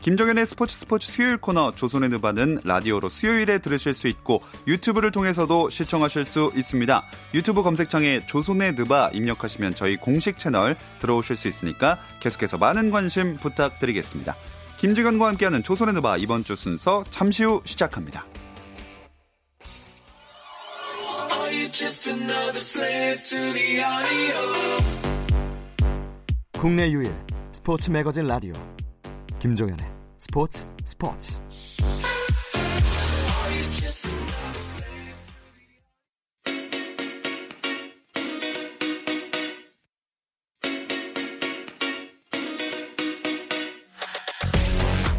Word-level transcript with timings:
김종현의 0.00 0.46
스포츠 0.46 0.76
스포츠 0.76 1.10
수요일 1.10 1.36
코너 1.38 1.72
조선의 1.74 2.10
느바는 2.10 2.60
라디오로 2.64 3.08
수요일에 3.08 3.58
들으실 3.58 3.92
수 3.94 4.06
있고 4.08 4.40
유튜브를 4.66 5.10
통해서도 5.10 5.70
시청하실 5.70 6.24
수 6.24 6.52
있습니다. 6.54 7.02
유튜브 7.34 7.62
검색창에 7.62 8.26
조선의 8.26 8.74
느바 8.74 9.10
입력하시면 9.12 9.74
저희 9.74 9.96
공식 9.96 10.38
채널 10.38 10.76
들어오실 11.00 11.36
수 11.36 11.48
있으니까 11.48 11.98
계속해서 12.20 12.58
많은 12.58 12.90
관심 12.90 13.36
부탁드리겠습니다. 13.38 14.36
김종현과 14.78 15.26
함께하는 15.28 15.62
조선의 15.62 15.94
느바 15.94 16.18
이번 16.18 16.44
주 16.44 16.54
순서 16.54 17.02
잠시 17.10 17.44
후 17.44 17.62
시작합니다. 17.64 18.26
국내 26.58 26.90
유일 26.90 27.14
스포츠 27.52 27.90
매거진 27.90 28.26
라디오 28.26 28.54
김종현의 29.38 29.86
스포츠 30.16 30.66
스포츠. 30.84 31.40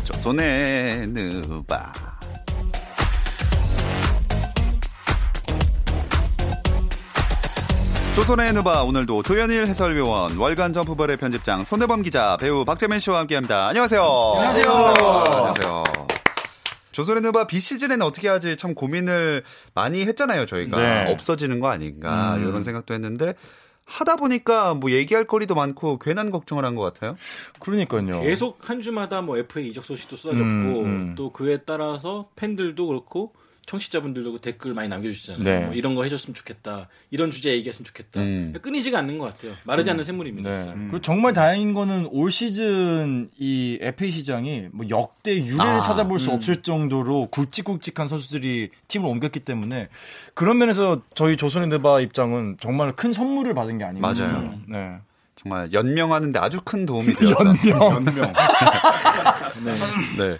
조선의 0.03 1.07
느바 1.07 2.06
조선의 8.17 8.51
누바 8.53 8.81
오늘도 8.81 9.21
도현일 9.21 9.67
해설위원 9.67 10.37
월간 10.37 10.73
점프볼의 10.73 11.17
편집장 11.17 11.63
손대범 11.63 12.01
기자 12.01 12.35
배우 12.37 12.65
박재민 12.65 12.97
씨와 12.97 13.19
함께합니다. 13.19 13.67
안녕하세요. 13.67 14.01
안녕하세요. 14.01 14.71
안녕하세요. 14.71 15.83
조선의 16.93 17.21
누바 17.21 17.45
비시즌에는 17.45 18.01
어떻게 18.03 18.27
하지 18.27 18.57
참 18.57 18.73
고민을 18.73 19.43
많이 19.75 20.03
했잖아요 20.03 20.47
저희가 20.47 20.81
네. 20.81 21.13
없어지는 21.13 21.59
거 21.59 21.67
아닌가 21.69 22.33
음. 22.37 22.41
이런 22.49 22.63
생각도 22.63 22.95
했는데 22.95 23.35
하다 23.85 24.15
보니까 24.15 24.73
뭐 24.73 24.89
얘기할 24.89 25.25
거리도 25.27 25.53
많고 25.53 25.99
괜한 25.99 26.31
걱정을 26.31 26.65
한 26.65 26.73
것 26.75 26.81
같아요. 26.81 27.15
그러니까요. 27.59 28.21
계속 28.23 28.67
한 28.67 28.81
주마다 28.81 29.21
뭐 29.21 29.37
FA 29.37 29.67
이적 29.69 29.83
소식도 29.85 30.17
쏟아졌고 30.17 30.43
음, 30.43 30.85
음. 30.85 31.15
또 31.15 31.31
그에 31.31 31.59
따라서 31.67 32.29
팬들도 32.35 32.87
그렇고 32.87 33.33
청취자분들도 33.67 34.31
그 34.31 34.39
댓글 34.39 34.73
많이 34.73 34.87
남겨주시잖아요. 34.87 35.43
네. 35.43 35.65
뭐 35.65 35.75
이런 35.75 35.93
거 35.93 36.03
해줬으면 36.03 36.33
좋겠다. 36.33 36.87
이런 37.11 37.29
주제 37.29 37.51
얘기했으면 37.51 37.85
좋겠다. 37.85 38.21
음. 38.21 38.53
끊이지가 38.61 38.97
않는 38.99 39.17
것 39.19 39.25
같아요. 39.33 39.53
마르지 39.65 39.91
않는 39.91 40.05
샘물입니다. 40.05 40.49
네. 40.49 40.63
진짜. 40.63 40.77
그리고 40.77 41.01
정말 41.01 41.33
다행인 41.33 41.73
거는 41.73 42.07
올 42.11 42.31
시즌 42.31 43.29
이 43.37 43.77
FA 43.81 44.11
시장이 44.11 44.69
뭐 44.71 44.85
역대 44.89 45.35
유례를 45.35 45.59
아, 45.61 45.81
찾아볼 45.81 46.17
수 46.19 46.31
없을 46.31 46.61
정도로 46.63 47.27
굵직굵직한 47.29 48.07
선수들이 48.07 48.69
팀을 48.87 49.09
옮겼기 49.09 49.41
때문에 49.41 49.89
그런 50.33 50.57
면에서 50.57 51.01
저희 51.13 51.35
조선의 51.35 51.69
드바 51.69 51.99
입장은 51.99 52.55
정말 52.61 52.93
큰 52.93 53.11
선물을 53.11 53.53
받은 53.53 53.77
게 53.79 53.83
아닌가. 53.83 54.07
맞아요. 54.07 54.15
싶어요. 54.15 54.59
네. 54.69 54.97
정말 55.35 55.71
연명하는데 55.73 56.39
아주 56.39 56.61
큰 56.63 56.85
도움이 56.85 57.13
되었다. 57.19 57.39
연명. 57.45 58.03
네. 60.17 60.37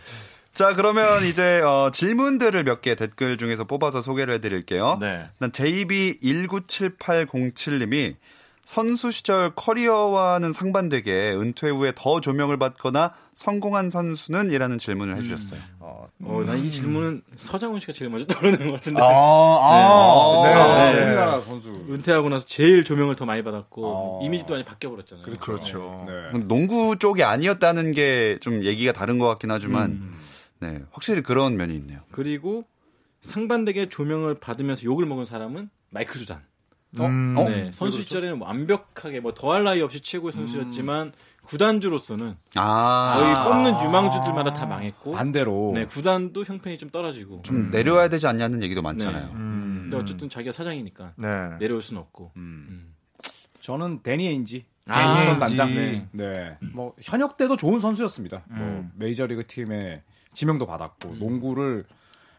자, 0.58 0.74
그러면 0.74 1.24
이제 1.26 1.62
어, 1.62 1.92
질문들을 1.94 2.64
몇 2.64 2.82
개 2.82 2.96
댓글 2.96 3.38
중에서 3.38 3.66
뽑아서 3.66 4.02
소개를 4.02 4.34
해드릴게요. 4.36 4.98
네. 5.00 5.28
일단 5.40 5.52
JB19707님이 5.52 8.16
선수 8.64 9.12
시절 9.12 9.52
커리어와는 9.56 10.52
상반되게 10.54 11.30
은퇴 11.32 11.70
후에 11.70 11.94
더 11.96 12.20
조명을 12.20 12.58
받거나 12.58 13.14
성공한 13.36 13.90
선수는? 13.92 14.50
이라는 14.52 14.78
질문을 14.80 15.16
해주셨어요. 15.18 15.60
어, 15.80 16.08
어, 16.24 16.44
난이 16.46 16.70
질문은 16.72 17.22
서장훈 17.36 17.80
씨가 17.80 17.94
제일 17.94 18.10
먼저 18.12 18.26
떠오르는 18.34 18.68
것 18.68 18.74
같은데. 18.78 19.00
아, 19.02 19.06
아, 19.06 20.42
네. 20.44 20.50
네. 20.50 20.56
아, 20.60 20.92
네. 20.94 21.04
우리나라 21.06 21.40
선수. 21.40 21.72
은퇴하고 21.90 22.28
나서 22.30 22.46
제일 22.46 22.84
조명을 22.84 23.16
더 23.16 23.26
많이 23.26 23.42
받았고 23.44 23.86
어. 23.86 24.20
이미지도 24.26 24.56
많이 24.56 24.66
바뀌어 24.66 24.90
버렸잖아요. 24.90 25.26
그렇죠. 25.40 26.04
네. 26.08 26.32
농구 26.46 26.98
쪽이 27.00 27.24
아니었다는 27.24 27.94
게 27.94 28.38
좀 28.42 28.64
얘기가 28.66 28.92
다른 28.92 29.18
것 29.20 29.28
같긴 29.28 29.52
하지만, 29.52 29.92
음. 29.92 30.18
네, 30.60 30.84
확실히 30.92 31.22
그런 31.22 31.58
면이 31.58 31.76
있네요. 31.76 32.00
그리고 32.12 32.66
상반되게 33.22 33.90
조명을 33.90 34.36
받으면서 34.36 34.84
욕을 34.84 35.06
먹은 35.06 35.26
사람은 35.26 35.70
마이클 35.90 36.20
조단. 36.20 36.42
음. 37.00 37.36
어? 37.38 37.50
네, 37.50 37.70
선수 37.72 38.02
시절에는 38.02 38.40
뭐 38.40 38.48
완벽하게 38.48 39.20
뭐 39.20 39.34
더할 39.34 39.64
나위 39.64 39.82
없이 39.82 40.00
최고의 40.00 40.32
선수였지만 40.32 41.12
구단주로서는 41.44 42.36
아, 42.56 43.16
거의 43.18 43.34
뽑는 43.36 43.86
유망주들마다 43.86 44.54
다 44.54 44.66
망했고 44.66 45.12
반대로. 45.12 45.72
네, 45.76 45.86
구단도 45.86 46.44
형편이 46.44 46.78
좀 46.78 46.90
떨어지고. 46.90 47.42
좀 47.44 47.72
내려와야 47.72 48.10
되지 48.10 48.28
않냐는 48.28 48.64
얘기도 48.64 48.82
많잖아요. 48.82 49.32
음. 49.34 49.80
근데 49.84 49.98
어쨌든 49.98 50.30
자기가 50.30 50.52
사장이니까 50.52 51.14
네. 51.18 51.58
내려올 51.60 51.82
수는 51.82 52.02
없고. 52.02 52.32
음. 52.38 52.94
저는 53.62 54.02
데니 54.02 54.28
에인지. 54.28 54.66
아, 54.88 55.16
데니 55.16 55.28
에인지. 55.28 55.40
단장. 55.40 55.74
네. 55.74 56.08
네. 56.12 56.58
뭐 56.74 56.94
현역 57.02 57.38
때도 57.38 57.56
좋은 57.58 57.80
선수였습니다. 57.80 58.44
뭐 58.50 58.66
음. 58.66 58.92
메이저리그 58.96 59.46
팀에 59.46 60.04
지명도 60.38 60.68
받았고 60.68 61.16
농구를 61.16 61.84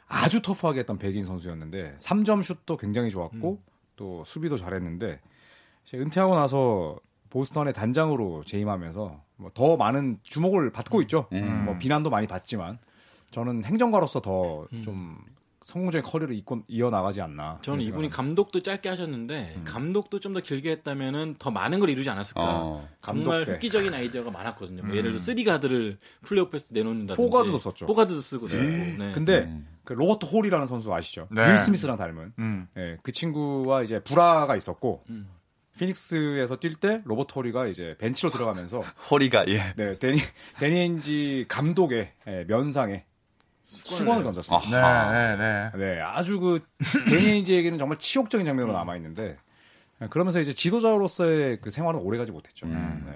아주 0.07 0.41
터프하게 0.41 0.81
했던 0.81 0.99
백인 0.99 1.27
선수였는데 1.27 1.97
3점 1.99 2.45
슛도 2.45 2.77
굉장히 2.77 3.11
좋았고 3.11 3.61
또 3.97 4.23
수비도 4.25 4.57
잘했는데 4.57 5.21
이제 5.85 5.99
은퇴하고 5.99 6.37
나서 6.37 7.01
보스턴의 7.31 7.73
단장으로 7.75 8.45
재임하면서 8.45 9.21
뭐 9.39 9.51
더 9.53 9.77
많은 9.77 10.19
주목을 10.23 10.71
받고 10.71 11.03
있죠. 11.03 11.27
음. 11.33 11.65
뭐 11.65 11.79
비난도 11.79 12.09
많이 12.11 12.29
받지만 12.29 12.79
저는 13.33 13.65
행정가로서 13.65 14.21
더좀 14.21 15.19
성공적인 15.69 16.03
커리어를 16.11 16.35
이권, 16.35 16.63
이어나가지 16.67 17.21
않나. 17.21 17.59
저는 17.61 17.83
이분이 17.83 18.09
감독도 18.09 18.61
짧게 18.63 18.89
하셨는데 18.89 19.61
감독도 19.67 20.19
좀 20.19 20.33
더 20.33 20.41
길게 20.41 20.71
했다면은 20.71 21.37
더 21.39 21.51
많은 21.51 21.79
걸 21.81 21.91
이루지 21.91 22.09
않았을까. 22.09 22.41
어, 22.43 22.89
정말 23.03 23.25
감독 23.25 23.45
때. 23.45 23.53
획기적인 23.53 23.93
아이디어가 23.93 24.31
많았거든요. 24.31 24.83
뭐 24.83 24.97
예를 24.97 25.11
들어 25.13 25.19
three 25.19 25.45
가드를 25.45 25.99
플레이오프에서 26.23 26.67
내놓는다든지 26.71 27.31
포가드도 27.31 27.59
썼죠. 27.59 27.87
포가드도 27.87 28.21
쓰고 28.23 28.49
쓰고. 28.49 28.63
네. 28.63 29.13
근데 29.13 29.41
음. 29.41 29.67
그 29.85 29.93
로버트 29.93 30.25
호리라는 30.25 30.67
선수 30.67 30.93
아시죠? 30.95 31.29
네. 31.31 31.51
윌 31.51 31.59
스미스랑 31.59 31.97
닮은. 31.97 32.33
음. 32.39 32.69
예, 32.79 32.97
그 33.03 33.13
친구와 33.13 33.83
이제 33.83 34.01
불화가 34.01 34.57
있었고 34.57 35.05
음. 35.11 35.29
피닉스에서 35.79 36.57
뛸 36.57 36.77
때 36.81 37.03
로버트 37.05 37.33
호리가 37.35 37.67
이제 37.67 37.95
벤치로 37.99 38.31
들어가면서 38.31 38.81
호리가, 39.11 39.47
예. 39.49 39.75
네 39.77 39.99
대니 39.99 40.19
대니 40.61 40.79
에인지 40.79 41.45
감독의 41.49 42.11
예, 42.27 42.45
면상에 42.49 43.05
수건을 43.71 44.23
던졌습니다. 44.25 45.13
네, 45.13 45.37
네, 45.37 45.37
네. 45.37 45.71
네, 45.97 46.01
아주 46.01 46.41
그 46.41 46.61
대니 47.11 47.31
에인지에게는 47.31 47.79
정말 47.79 47.99
치욕적인 47.99 48.47
장면으로 48.47 48.73
남아 48.73 48.97
있는데 48.97 49.37
그러면서 50.11 50.41
이제 50.41 50.53
지도자로서의 50.55 51.59
그 51.61 51.71
생활은 51.71 52.01
오래가지 52.01 52.33
못했죠. 52.33 52.67
음. 52.67 53.03
네. 53.07 53.13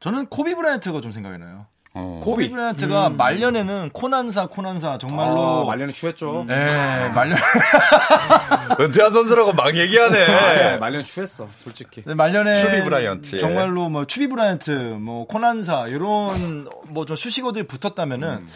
저는 0.00 0.26
코비 0.26 0.54
브라이언트가 0.54 1.00
좀 1.02 1.12
생각이 1.12 1.36
나요. 1.38 1.66
어. 1.92 2.22
코비 2.24 2.48
브라이언트가 2.48 3.10
말년에는 3.10 3.90
코난사 3.92 4.46
코난사 4.46 4.96
정말로 4.98 5.62
아, 5.62 5.64
말년에 5.66 5.92
추했죠. 5.92 6.44
네, 6.46 6.66
말년 7.14 7.36
은퇴한 8.80 9.12
선수라고 9.12 9.52
막 9.52 9.76
얘기하네. 9.76 10.26
네, 10.26 10.78
말년 10.78 11.02
추했어, 11.02 11.48
솔직히. 11.58 12.02
네, 12.06 12.14
말년에 12.14 12.60
추비 12.60 12.82
브라이언트, 12.82 13.36
예. 13.36 13.40
정말로 13.40 13.88
뭐 13.88 14.06
추비 14.06 14.28
브라이언트, 14.28 14.70
뭐 15.00 15.26
코난사 15.26 15.88
이런 15.88 16.68
뭐 16.90 17.04
좀 17.04 17.16
수식어들이 17.16 17.66
붙었다면은 17.66 18.28
음. 18.28 18.46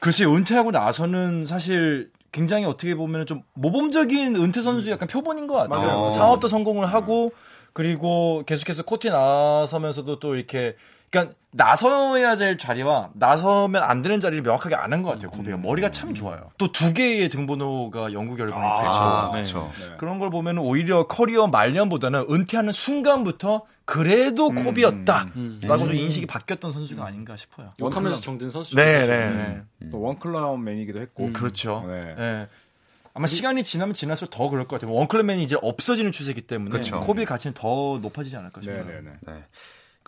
글쎄 0.00 0.24
은퇴하고 0.24 0.70
나서는 0.70 1.46
사실 1.46 2.10
굉장히 2.30 2.64
어떻게 2.64 2.94
보면 2.94 3.26
좀 3.26 3.42
모범적인 3.54 4.36
은퇴 4.36 4.60
선수 4.60 4.90
약간 4.90 5.08
표본인 5.08 5.46
것 5.46 5.54
같아요. 5.54 5.86
맞아요. 5.86 6.04
음. 6.04 6.10
사업도 6.10 6.48
성공을 6.48 6.86
하고 6.86 7.32
그리고 7.72 8.42
계속해서 8.46 8.82
코트에 8.84 9.10
나서면서도 9.10 10.18
또 10.18 10.34
이렇게 10.34 10.76
그러니까 11.10 11.34
나서야 11.50 12.36
될 12.36 12.58
자리와 12.58 13.10
나서면 13.14 13.82
안 13.82 14.02
되는 14.02 14.20
자리를 14.20 14.42
명확하게 14.42 14.74
아는 14.74 15.02
것 15.02 15.10
같아요. 15.10 15.30
코비가 15.30 15.56
머리가 15.56 15.90
참 15.90 16.14
좋아요. 16.14 16.50
또 16.58 16.68
두 16.70 16.92
개의 16.92 17.28
등번호가 17.30 18.12
영구 18.12 18.36
결번이 18.36 18.60
되죠. 18.60 18.90
아, 18.90 19.26
네. 19.32 19.38
그렇죠. 19.38 19.70
그런 19.96 20.18
걸 20.18 20.28
보면 20.30 20.58
오히려 20.58 21.06
커리어 21.06 21.46
말년보다는 21.46 22.26
은퇴하는 22.30 22.72
순간부터 22.72 23.64
그래도 23.86 24.50
코비였다라고 24.50 25.78
좀 25.78 25.94
인식이 25.94 26.26
바뀌었던 26.26 26.72
선수가 26.72 27.02
아닌가 27.04 27.36
싶어요. 27.36 27.70
욕하면서 27.80 28.20
정든 28.20 28.50
선수. 28.50 28.76
네, 28.76 29.06
네, 29.06 29.30
네. 29.30 29.90
또 29.90 30.02
원클라운 30.02 30.62
맨이기도 30.62 31.00
했고. 31.00 31.32
그렇죠. 31.32 31.84
네. 31.88 32.14
네. 32.14 32.48
아마 33.14 33.26
시간이 33.26 33.64
지나면 33.64 33.94
지날수록 33.94 34.30
더 34.30 34.50
그럴 34.50 34.68
것 34.68 34.78
같아요. 34.78 34.94
원클럽맨이 34.94 35.42
이제 35.42 35.56
없어지는 35.62 36.12
추세이기 36.12 36.42
때문에 36.42 36.70
그쵸. 36.70 37.00
코비의 37.00 37.24
가치는 37.26 37.54
더 37.54 37.98
높아지지 38.02 38.36
않을까 38.36 38.60
싶어요. 38.60 38.84
네네네. 38.84 39.10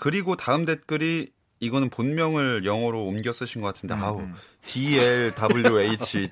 네. 0.01 0.11
그리고 0.11 0.37
다음 0.37 0.65
댓글이 0.65 1.29
이거는 1.61 1.91
본명을 1.91 2.65
영어로 2.65 3.05
옮겨 3.05 3.33
쓰신 3.33 3.61
것 3.61 3.75
같은데 3.75 3.95
아우 3.95 4.23
DLWH 4.65 6.29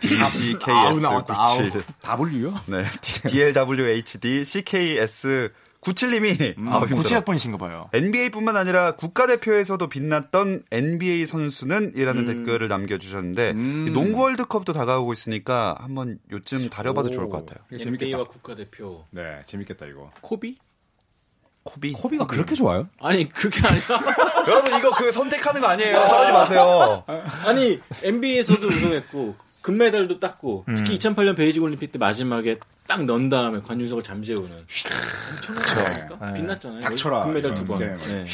아우, 0.70 1.00
나왔다, 1.00 1.34
DCKS97 1.34 2.32
W요? 2.32 2.54
네 2.66 2.84
DLWHD 3.30 4.44
CKS 4.46 5.52
97님이 5.82 6.54
아우 6.66 6.80
힘들어. 6.82 6.96
고치학번이신가 6.96 7.58
봐요. 7.58 7.88
NBA뿐만 7.92 8.56
아니라 8.56 8.92
국가대표에서도 8.92 9.86
빛났던 9.88 10.62
NBA 10.70 11.26
선수는 11.26 11.92
이라는 11.94 12.24
댓글을 12.24 12.68
남겨주셨는데 12.68 13.50
이 13.50 13.90
농구 13.90 14.22
월드컵도 14.22 14.72
다가오고 14.72 15.12
있으니까 15.12 15.76
한번 15.78 16.18
요쯤 16.32 16.70
다려봐도 16.70 17.10
좋을 17.10 17.28
것 17.28 17.44
같아요. 17.44 17.64
이거 17.70 17.82
재밌겠다. 17.84 18.06
NBA와 18.06 18.26
국가대표 18.26 19.04
네, 19.10 19.42
재밌겠다 19.46 19.86
이거. 19.86 20.10
코비? 20.20 20.56
코비. 21.68 21.92
코비가 21.92 22.26
그렇게 22.26 22.54
좋아요? 22.54 22.88
아니 23.00 23.28
그게 23.28 23.60
아니라 23.66 24.00
여러분 24.48 24.74
이거 24.78 24.90
그 24.90 25.12
선택하는 25.12 25.60
거 25.60 25.66
아니에요. 25.68 25.96
싸우지 25.98 26.32
마세요. 26.32 27.04
아니 27.44 27.80
NBA에서도 28.02 28.66
우승했고 28.66 29.36
금메달도 29.60 30.18
땄고 30.18 30.64
특히 30.76 30.98
2008년 30.98 31.36
베이징 31.36 31.62
올림픽 31.62 31.92
때 31.92 31.98
마지막에 31.98 32.58
딱 32.86 33.04
넣은 33.04 33.28
다음에 33.28 33.60
관중석을 33.60 34.02
잠재우는 34.02 34.64
엄청나니까 35.50 36.26
네. 36.26 36.34
빛났잖아요. 36.34 36.80
닥쳐라. 36.80 37.24
금메달 37.24 37.54
두 37.54 37.64
번. 37.66 37.78
이런 37.80 37.96
네. 37.98 38.24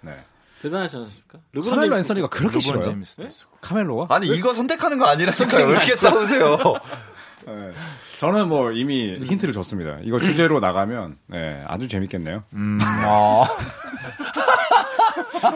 네. 0.00 0.24
대단하지 0.62 0.96
않습니까? 0.96 1.38
르브론 1.52 1.74
카멜로 1.76 1.96
앤서니가 1.98 2.28
그렇게 2.28 2.58
싫어요? 2.58 2.96
네? 3.18 3.28
카멜로가? 3.60 4.14
아니 4.14 4.26
이거 4.28 4.52
선택하는 4.54 4.98
거 4.98 5.06
아니라니까요. 5.06 5.66
왜 5.66 5.72
이렇게 5.72 5.94
싸우세요? 5.94 6.56
네. 7.46 7.70
저는 8.18 8.48
뭐 8.48 8.72
이미 8.72 9.16
힌트를 9.16 9.54
줬습니다. 9.54 9.98
이거 10.02 10.18
주제로 10.18 10.58
나가면 10.60 11.16
네, 11.28 11.62
아주 11.66 11.86
재밌겠네요. 11.88 12.42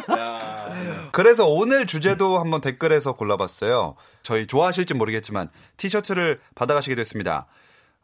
아, 0.09 1.11
그래서 1.11 1.47
오늘 1.47 1.87
주제도 1.87 2.39
한번 2.39 2.61
댓글에서 2.61 3.15
골라봤어요. 3.15 3.97
저희 4.23 4.47
좋아하실지 4.47 4.95
모르겠지만 4.95 5.49
티셔츠를 5.77 6.39
받아가시게 6.55 6.95
됐습니다. 6.95 7.47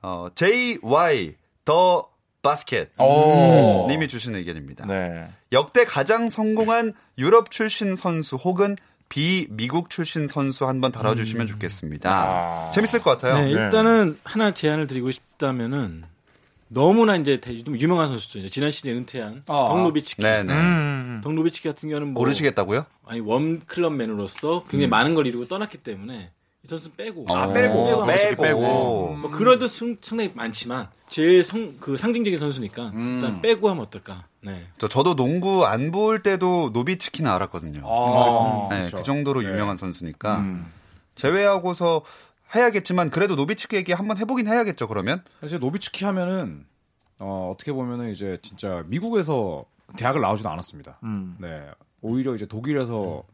어, 0.02 0.26
JY 0.34 1.34
더 1.64 2.08
바스켓 2.42 2.90
오. 2.98 3.86
님이 3.88 4.08
주신 4.08 4.34
의견입니다. 4.34 4.86
네. 4.86 5.28
역대 5.52 5.84
가장 5.84 6.30
성공한 6.30 6.92
유럽 7.16 7.50
출신 7.50 7.94
선수 7.94 8.36
혹은 8.36 8.76
비미국 9.08 9.90
출신 9.90 10.26
선수 10.28 10.66
한번 10.66 10.92
다뤄주시면 10.92 11.46
좋겠습니다. 11.46 12.10
아. 12.10 12.70
재밌을 12.72 13.02
것 13.02 13.10
같아요. 13.12 13.42
네, 13.44 13.50
일단은 13.50 14.18
하나 14.24 14.52
제안을 14.52 14.86
드리고 14.86 15.10
싶다면은 15.10 16.04
너무나 16.68 17.16
이제 17.16 17.40
대- 17.40 17.64
좀 17.64 17.78
유명한 17.80 18.08
선수죠. 18.08 18.38
이제 18.40 18.48
지난 18.50 18.70
시즌에 18.70 18.92
은퇴한 18.92 19.44
아. 19.46 19.66
덩노비치키. 19.70 20.22
네네. 20.22 20.52
음. 20.52 21.20
덩노비치키 21.24 21.66
같은 21.68 21.88
경우는 21.88 22.08
뭐 22.12 22.22
모르시겠다고요? 22.22 22.84
아니 23.06 23.20
원 23.20 23.60
클럽맨으로서 23.64 24.64
굉장히 24.68 24.88
많은 24.88 25.14
걸 25.14 25.26
이루고 25.26 25.48
떠났기 25.48 25.78
때문에 25.78 26.30
이 26.62 26.68
선수 26.68 26.88
는 26.88 26.96
빼고 26.96 27.24
아, 27.30 27.50
빼고 27.52 27.86
빼고, 27.86 28.06
빼고, 28.06 28.42
빼고. 28.42 29.16
뭐 29.16 29.30
그래도 29.30 29.66
승- 29.68 29.96
상당히 30.02 30.30
많지만 30.34 30.88
제일 31.08 31.42
성, 31.42 31.74
그 31.80 31.96
상징적인 31.96 32.38
선수니까 32.38 32.92
일단 32.94 33.40
빼고 33.40 33.70
하면 33.70 33.82
어떨까? 33.84 34.26
네. 34.40 34.66
저, 34.78 34.88
저도 34.88 35.16
농구 35.16 35.66
안 35.66 35.90
볼 35.90 36.22
때도 36.22 36.70
노비츠키는 36.72 37.30
알았거든요. 37.30 37.80
아, 37.84 38.68
네, 38.70 38.78
그렇죠. 38.80 38.96
그 38.98 39.02
정도로 39.02 39.42
네. 39.42 39.48
유명한 39.48 39.76
선수니까 39.76 40.38
음. 40.40 40.72
제외하고서 41.14 42.02
해야겠지만 42.54 43.10
그래도 43.10 43.34
노비츠키 43.34 43.76
얘기 43.76 43.92
한번 43.92 44.16
해보긴 44.18 44.46
해야겠죠. 44.46 44.86
그러면 44.88 45.22
사실 45.40 45.58
노비츠키 45.58 46.04
하면은 46.04 46.66
어, 47.18 47.50
어떻게 47.52 47.72
보면은 47.72 48.10
이제 48.12 48.38
진짜 48.42 48.84
미국에서 48.86 49.64
대학을 49.96 50.20
나오지도 50.20 50.48
않았습니다. 50.48 50.98
음. 51.02 51.36
네, 51.40 51.66
오히려 52.00 52.34
이제 52.34 52.46
독일에서 52.46 53.24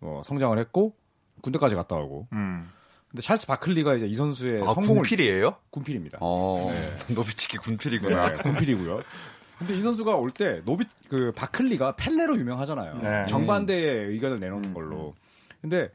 어, 0.00 0.20
성장을 0.24 0.56
했고 0.58 0.94
군대까지 1.42 1.74
갔다 1.74 1.96
오고. 1.96 2.28
음. 2.32 2.70
근데 3.10 3.22
찰스 3.22 3.46
바클리가 3.48 3.94
이제 3.96 4.06
이 4.06 4.14
선수의 4.14 4.62
아, 4.62 4.66
성공을 4.74 5.02
군필이에요? 5.02 5.56
군필입니다. 5.70 6.18
어, 6.20 6.70
노비츠키 7.12 7.56
군필이구나. 7.58 8.32
네, 8.32 8.42
군필이고요. 8.42 9.00
근데 9.60 9.76
이 9.76 9.82
선수가 9.82 10.16
올 10.16 10.30
때 10.32 10.62
노비 10.64 10.84
그 11.08 11.32
바클리가 11.36 11.94
펠레로 11.96 12.36
유명하잖아요. 12.38 12.98
네. 12.98 13.26
정반대의 13.26 14.06
의견을 14.08 14.40
내놓는 14.40 14.74
걸로. 14.74 15.14
근데 15.60 15.90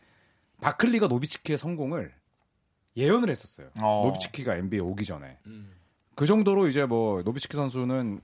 바클리가 0.61 1.07
노비츠키의 1.07 1.57
성공을 1.57 2.13
예언을 2.95 3.29
했었어요. 3.29 3.69
어. 3.81 4.03
노비츠키가 4.05 4.55
NBA 4.55 4.79
오기 4.79 5.03
전에. 5.03 5.37
음. 5.47 5.71
그 6.15 6.25
정도로 6.25 6.67
이제 6.67 6.85
뭐 6.85 7.21
노비츠키 7.23 7.57
선수는 7.57 8.21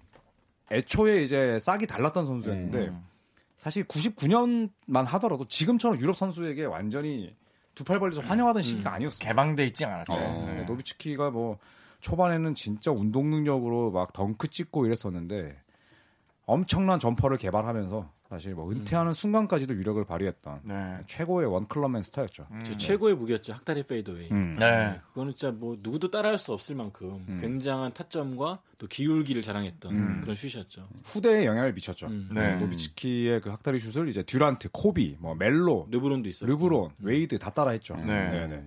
애초에 0.72 1.24
이제 1.24 1.58
싹이 1.60 1.88
달랐던 1.88 2.26
선수였는데 2.26 2.78
음. 2.90 3.04
사실 3.58 3.84
99년만 3.86 5.06
하더라도 5.06 5.46
지금처럼 5.46 6.00
유럽 6.00 6.16
선수에게 6.16 6.66
완전히 6.66 7.36
두 7.76 7.84
팔 7.84 8.00
벌려서 8.00 8.22
환영하던 8.22 8.62
시기가 8.62 8.94
아니었어요. 8.94 9.20
개방돼 9.20 9.66
있지 9.68 9.86
않았죠. 9.86 10.14
어. 10.14 10.46
네, 10.56 10.64
노비츠키가 10.66 11.32
뭐 11.32 11.58
초반에는 12.02 12.56
진짜 12.56 12.92
운동 12.92 13.30
능력으로 13.30 13.92
막 13.92 14.12
덩크 14.14 14.50
찍고 14.50 14.86
이랬었는데 14.86 15.58
엄청난 16.46 17.00
jumper를 17.00 17.38
개발하면서 17.38 18.12
사실 18.32 18.56
뭐 18.56 18.72
은퇴하는 18.72 19.14
순간까지도 19.14 19.74
위력을 19.74 20.04
발휘했던 20.06 20.62
네. 20.64 20.98
최고의 21.06 21.48
one 21.48 21.64
club 21.64 21.86
man 21.86 22.02
스타였죠. 22.02 22.48
제 22.64 22.78
최고의 22.78 23.16
무기였죠. 23.16 23.52
학다리 23.52 23.84
fadeaway. 23.84 24.30
음. 24.32 24.56
네. 24.58 25.00
그거는 25.10 25.36
진짜 25.36 25.52
뭐 25.52 25.78
누구도 25.82 26.10
따라할 26.10 26.38
수 26.38 26.54
없을 26.54 26.76
만큼 26.76 27.26
굉장한 27.42 27.94
타점과 27.94 28.62
또 28.78 28.88
기울기를 28.88 29.42
자랑했던 29.42 30.22
그런 30.22 30.36
슛이었죠. 30.36 30.88
후대에 31.04 31.46
영향을 31.46 31.74
미쳤죠. 31.74 32.08
음. 32.08 32.30
네. 32.34 32.56
노비츠키의 32.56 33.42
그 33.42 33.50
학다리 33.50 33.80
슛을 33.80 34.08
이제 34.08 34.24
듀란트, 34.24 34.70
코비, 34.72 35.18
뭐 35.20 35.36
멜로, 35.36 35.88
르브론도 35.92 36.30
있었고. 36.30 36.50
르브론, 36.50 36.92
웨이드 37.00 37.38
다 37.38 37.50
따라했죠. 37.50 37.98
네. 37.98 38.48
네. 38.48 38.66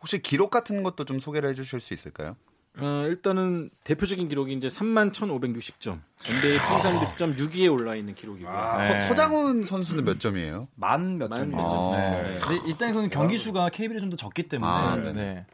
혹시 0.00 0.20
기록 0.20 0.50
같은 0.50 0.82
것도 0.82 1.04
좀 1.04 1.18
소개를 1.18 1.50
해주실 1.50 1.80
수 1.80 1.92
있을까요? 1.92 2.36
어, 2.78 3.04
일단은 3.06 3.70
대표적인 3.84 4.28
기록이 4.28 4.52
이제 4.54 4.66
31,560점. 4.66 6.00
NBA 6.26 6.58
통산 6.58 6.98
득점 6.98 7.36
6위에 7.36 7.72
올라 7.72 7.94
있는 7.94 8.14
기록이고요. 8.14 8.76
네. 8.78 9.00
서, 9.00 9.08
서장훈 9.08 9.64
선수는 9.64 10.04
몇 10.04 10.18
점이에요? 10.18 10.68
만몇 10.74 11.30
만 11.30 11.38
점이죠. 11.38 11.56
몇 11.56 11.70
점. 11.70 11.78
아. 11.92 11.96
네. 11.96 12.38
근데 12.38 12.68
일단 12.68 12.90
이거는 12.90 13.10
경기 13.10 13.38
수가 13.38 13.68
KBL 13.68 14.00
좀더 14.00 14.16
적기 14.16 14.44
때문에. 14.44 14.70
아, 14.70 14.96
네. 14.96 15.12
네네. 15.12 15.46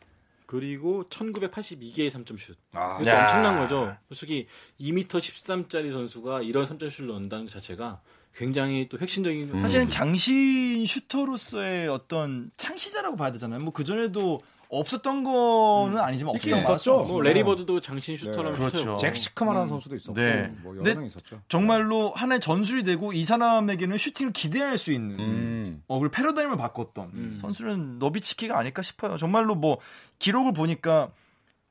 그리고 0.47 1.05
1982개의 1.05 2.11
3점 2.11 2.39
슛. 2.39 2.57
아, 2.75 2.97
이것도 2.97 3.11
야. 3.11 3.23
엄청난 3.23 3.59
거죠. 3.59 3.97
솔직히 4.09 4.47
2m 4.81 5.07
13짜리 5.07 5.93
선수가 5.93 6.43
이런 6.43 6.65
3점 6.65 6.91
슛을 6.91 7.07
넣는다는 7.07 7.45
것 7.45 7.53
자체가 7.53 8.01
굉장히 8.35 8.89
또 8.89 8.99
획신적인 8.99 9.61
사실은 9.61 9.91
장신 9.91 10.87
슈터로서의 10.87 11.89
어떤 11.89 12.51
창시자라고 12.57 13.17
봐야 13.17 13.31
되잖아요. 13.33 13.61
뭐 13.61 13.73
그전에도 13.73 14.41
없었던 14.71 15.25
거는 15.25 15.99
아니지만 15.99 16.37
있긴 16.37 16.55
없었던 16.55 16.75
있었죠. 16.77 17.03
거뭐 17.03 17.23
레리 17.23 17.43
버드도 17.43 17.81
장신 17.81 18.17
슈터라는 18.17 18.55
그렇죠. 18.55 18.77
슈터였고. 18.77 19.01
잭 19.01 19.17
시크마라는 19.17 19.69
선수도 19.69 19.97
있었고 19.97 20.15
네. 20.15 20.53
뭐 20.63 20.77
여러 20.77 20.95
명 20.95 21.05
있었죠. 21.05 21.41
정말로 21.49 22.13
하나의 22.13 22.41
전술이 22.41 22.85
되고 22.85 23.13
이 23.13 23.25
사람에게는 23.25 23.99
슈팅을 23.99 24.33
기대할 24.33 24.79
수 24.79 24.93
있는 24.93 25.19
음. 25.19 25.83
어, 25.89 25.99
그리고 25.99 26.13
패러다임을 26.13 26.57
바꿨던 26.57 27.11
음. 27.13 27.37
선수는 27.41 27.99
너비치키가 27.99 28.57
아닐까 28.57 28.83
싶어요. 28.83 29.17
정말로 29.19 29.57
뭐 29.57 29.79
기록을 30.21 30.53
보니까 30.53 31.11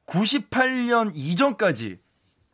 98년 0.06 1.12
이전까지 1.14 2.00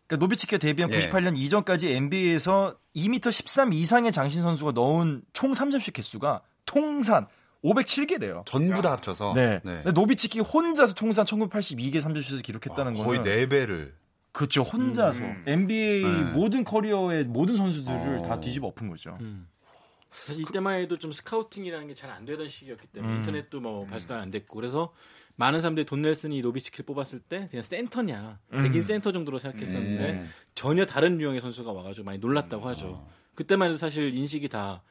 그러니까 0.08 0.24
노비치키가 0.24 0.60
데뷔한 0.60 0.92
예. 0.94 1.10
98년 1.10 1.38
이전까지 1.38 1.96
NBA에서 1.96 2.76
2m 2.96 3.32
13 3.32 3.74
이상의 3.74 4.12
장신 4.12 4.44
선수가 4.44 4.74
넣은 4.74 5.24
총 5.34 5.54
3점슛 5.54 5.94
개수가 5.94 6.42
통산 6.66 7.28
507개래요. 7.64 8.46
전부 8.46 8.82
다 8.82 8.92
합쳐서 8.94 9.34
네. 9.34 9.60
네. 9.64 9.82
노비치키 9.94 10.40
혼자서 10.40 10.94
통산 10.94 11.26
1982개 11.26 11.96
3점 12.02 12.22
슛을 12.22 12.42
기록했다는 12.42 12.94
아, 13.00 13.04
거의 13.04 13.20
거는 13.20 13.24
네 13.24 13.48
배를 13.48 13.94
그렇죠. 14.32 14.62
혼자서 14.64 15.24
음. 15.24 15.44
NBA 15.48 16.04
네. 16.04 16.24
모든 16.34 16.64
커리어의 16.64 17.26
모든 17.26 17.56
선수들을 17.56 18.18
어. 18.20 18.22
다 18.22 18.40
뒤집어 18.40 18.68
엎은 18.68 18.90
거죠. 18.90 19.18
음. 19.22 19.48
사실 20.12 20.42
이때만 20.42 20.80
해도 20.82 20.98
좀 20.98 21.12
scouting이라는 21.12 21.88
게 21.88 21.94
잘 21.94 22.12
안 22.12 22.26
되던 22.26 22.48
시기였기 22.48 22.88
때문에 22.88 23.14
음. 23.14 23.18
인터넷도 23.20 23.60
뭐 23.60 23.86
발달 23.86 24.20
안 24.20 24.32
됐고 24.32 24.56
그래서 24.56 24.94
많은 25.38 25.60
사람들이 25.60 25.86
돈 25.86 26.02
넬슨이 26.02 26.40
노비치키를 26.42 26.86
뽑았을 26.86 27.20
때 27.20 27.48
그냥 27.50 27.64
센터냐 27.64 28.40
백인 28.52 28.82
센터 28.82 29.12
정도로 29.12 29.38
생각했었는데 29.40 30.12
음. 30.14 30.30
전혀 30.54 30.86
다른 30.86 31.20
유형의 31.20 31.42
선수가 31.42 31.72
와가지고 31.74 32.06
많이 32.06 32.20
놀랐다고 32.20 32.66
하죠. 32.70 33.06
그때만 33.34 33.68
해도 33.70 33.78
사실 33.78 34.16
인식이 34.16 34.48
다 34.48 34.82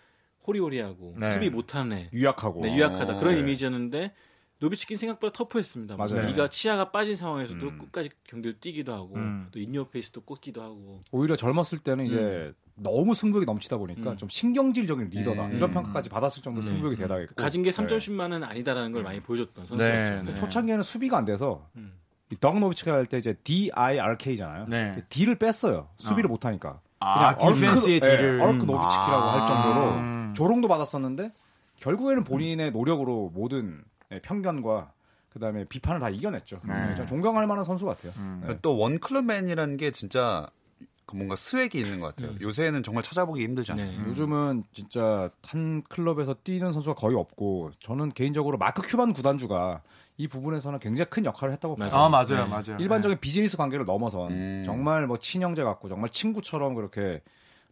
호리호리하고 0.46 1.16
네. 1.18 1.32
수비 1.32 1.50
못하는 1.50 1.96
애, 1.96 2.08
유약하고 2.12 2.62
네, 2.62 2.76
유약하다 2.76 3.14
어, 3.16 3.18
그런 3.18 3.34
네. 3.34 3.40
이미지였는데 3.40 4.12
노비치키는 4.60 4.98
생각보다 4.98 5.32
터프했습니다. 5.32 5.96
뭐 5.96 6.06
맞아요. 6.06 6.26
네가 6.26 6.48
치아가 6.48 6.90
빠진 6.90 7.16
상황에서도 7.16 7.66
음. 7.66 7.78
끝까지 7.78 8.10
경기를 8.24 8.58
뛰기도 8.60 8.94
하고 8.94 9.16
음. 9.16 9.48
또 9.50 9.58
in 9.58 9.88
your 9.88 10.01
face도 10.01 10.20
꽂기도 10.22 10.62
하고 10.62 11.02
오히려 11.10 11.36
젊었을 11.36 11.78
때는 11.78 12.06
이제 12.06 12.52
너무 12.76 13.14
승부욕이 13.14 13.46
넘치다 13.46 13.76
보니까 13.76 14.12
음. 14.12 14.16
좀 14.16 14.28
신경질적인 14.28 15.08
리더다 15.10 15.46
음. 15.46 15.56
이런 15.56 15.70
평가까지 15.70 16.08
받았을 16.08 16.42
정도로 16.42 16.64
음. 16.64 16.68
승부욕이 16.68 16.96
대단했고 16.96 17.34
가진 17.34 17.62
게 17.62 17.70
네. 17.70 17.76
3점슛만은 17.76 18.42
아니다라는 18.48 18.92
걸 18.92 19.02
많이 19.02 19.20
보여줬던 19.20 19.66
선수였죠. 19.66 19.92
네, 19.94 20.22
네. 20.22 20.34
초창기에는 20.34 20.82
수비가 20.82 21.18
안 21.18 21.24
돼서 21.24 21.68
음. 21.76 21.92
덕 22.40 22.58
노비치키가 22.60 22.96
할 22.96 23.06
때 23.06 23.18
이제 23.18 23.34
DIRK잖아요. 23.44 24.66
네. 24.68 25.04
D를 25.08 25.36
뺐어요. 25.38 25.88
수비를 25.98 26.28
못 26.28 26.44
하니까. 26.44 26.80
아, 27.00 27.36
디펜스의 27.36 28.00
D를. 28.00 28.38
예, 28.40 28.42
얼크 28.44 28.64
노비치키라고 28.64 29.22
할 29.22 29.46
정도로 29.46 29.90
음. 29.98 30.23
조롱도 30.34 30.68
받았었는데 30.68 31.30
결국에는 31.78 32.24
본인의 32.24 32.70
노력으로 32.72 33.30
모든 33.34 33.82
예, 34.12 34.20
편견과 34.20 34.92
그다음에 35.30 35.64
비판을 35.64 36.00
다 36.00 36.08
이겨냈죠. 36.08 36.60
네, 36.64 36.94
좀 36.94 37.06
존경할 37.06 37.46
만한 37.46 37.64
선수 37.64 37.86
같아요. 37.86 38.12
네. 38.46 38.56
또 38.62 38.78
one 38.78 38.96
club 38.96 39.19
man이라는 39.19 39.76
게 39.76 39.90
진짜 39.90 40.48
그 41.06 41.16
뭔가 41.16 41.36
swag이 41.36 41.82
있는 41.82 42.00
것 42.00 42.14
같아요. 42.14 42.36
요새는 42.40 42.82
정말 42.82 43.02
찾아보기 43.02 43.42
힘들잖아요. 43.42 44.02
네. 44.02 44.08
요즘은 44.08 44.64
진짜 44.72 45.30
한 45.42 45.82
클럽에서 45.82 46.34
뛰는 46.44 46.72
선수가 46.72 46.94
거의 46.94 47.16
없고 47.16 47.72
저는 47.80 48.12
개인적으로 48.12 48.56
마크 48.56 48.80
큐반 48.82 49.12
구단주가 49.12 49.82
이 50.16 50.28
부분에서는 50.28 50.78
굉장히 50.78 51.10
큰 51.10 51.24
역할을 51.24 51.52
했다고 51.54 51.76
봐요. 51.76 51.90
아, 51.92 52.08
맞아요, 52.08 52.46
맞아요. 52.46 52.76
일반적인 52.78 53.18
비즈니스 53.20 53.56
관계를 53.56 53.84
넘어선 53.84 54.30
음. 54.30 54.62
정말 54.64 55.06
뭐 55.06 55.18
친형제 55.18 55.64
같고 55.64 55.88
정말 55.88 56.08
친구처럼 56.10 56.74
그렇게 56.74 57.20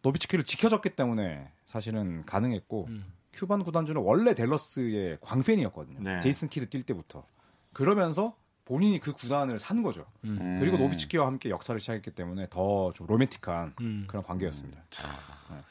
노비츠키를 0.03 0.43
지켜줬기 0.45 0.91
때문에 0.91 1.51
사실은 1.65 2.23
가능했고 2.25 2.87
큐반 3.33 3.63
구단주는 3.63 3.99
원래 3.99 4.35
댈러스의 4.35 5.17
광팬이었거든요. 5.21 5.99
네. 6.01 6.19
제이슨 6.19 6.49
키드 6.49 6.69
뛸 6.69 6.83
때부터 6.83 7.25
그러면서 7.73 8.37
본인이 8.65 8.99
그 8.99 9.11
구단을 9.11 9.59
산 9.59 9.81
거죠. 9.83 10.05
음. 10.23 10.57
그리고 10.59 10.77
노비츠키와 10.77 11.25
함께 11.25 11.49
역사를 11.49 11.77
시작했기 11.79 12.11
때문에 12.11 12.47
더 12.49 12.91
좀 12.93 13.07
로맨틱한 13.07 13.73
음. 13.81 14.05
그런 14.07 14.23
관계였습니다. 14.23 14.83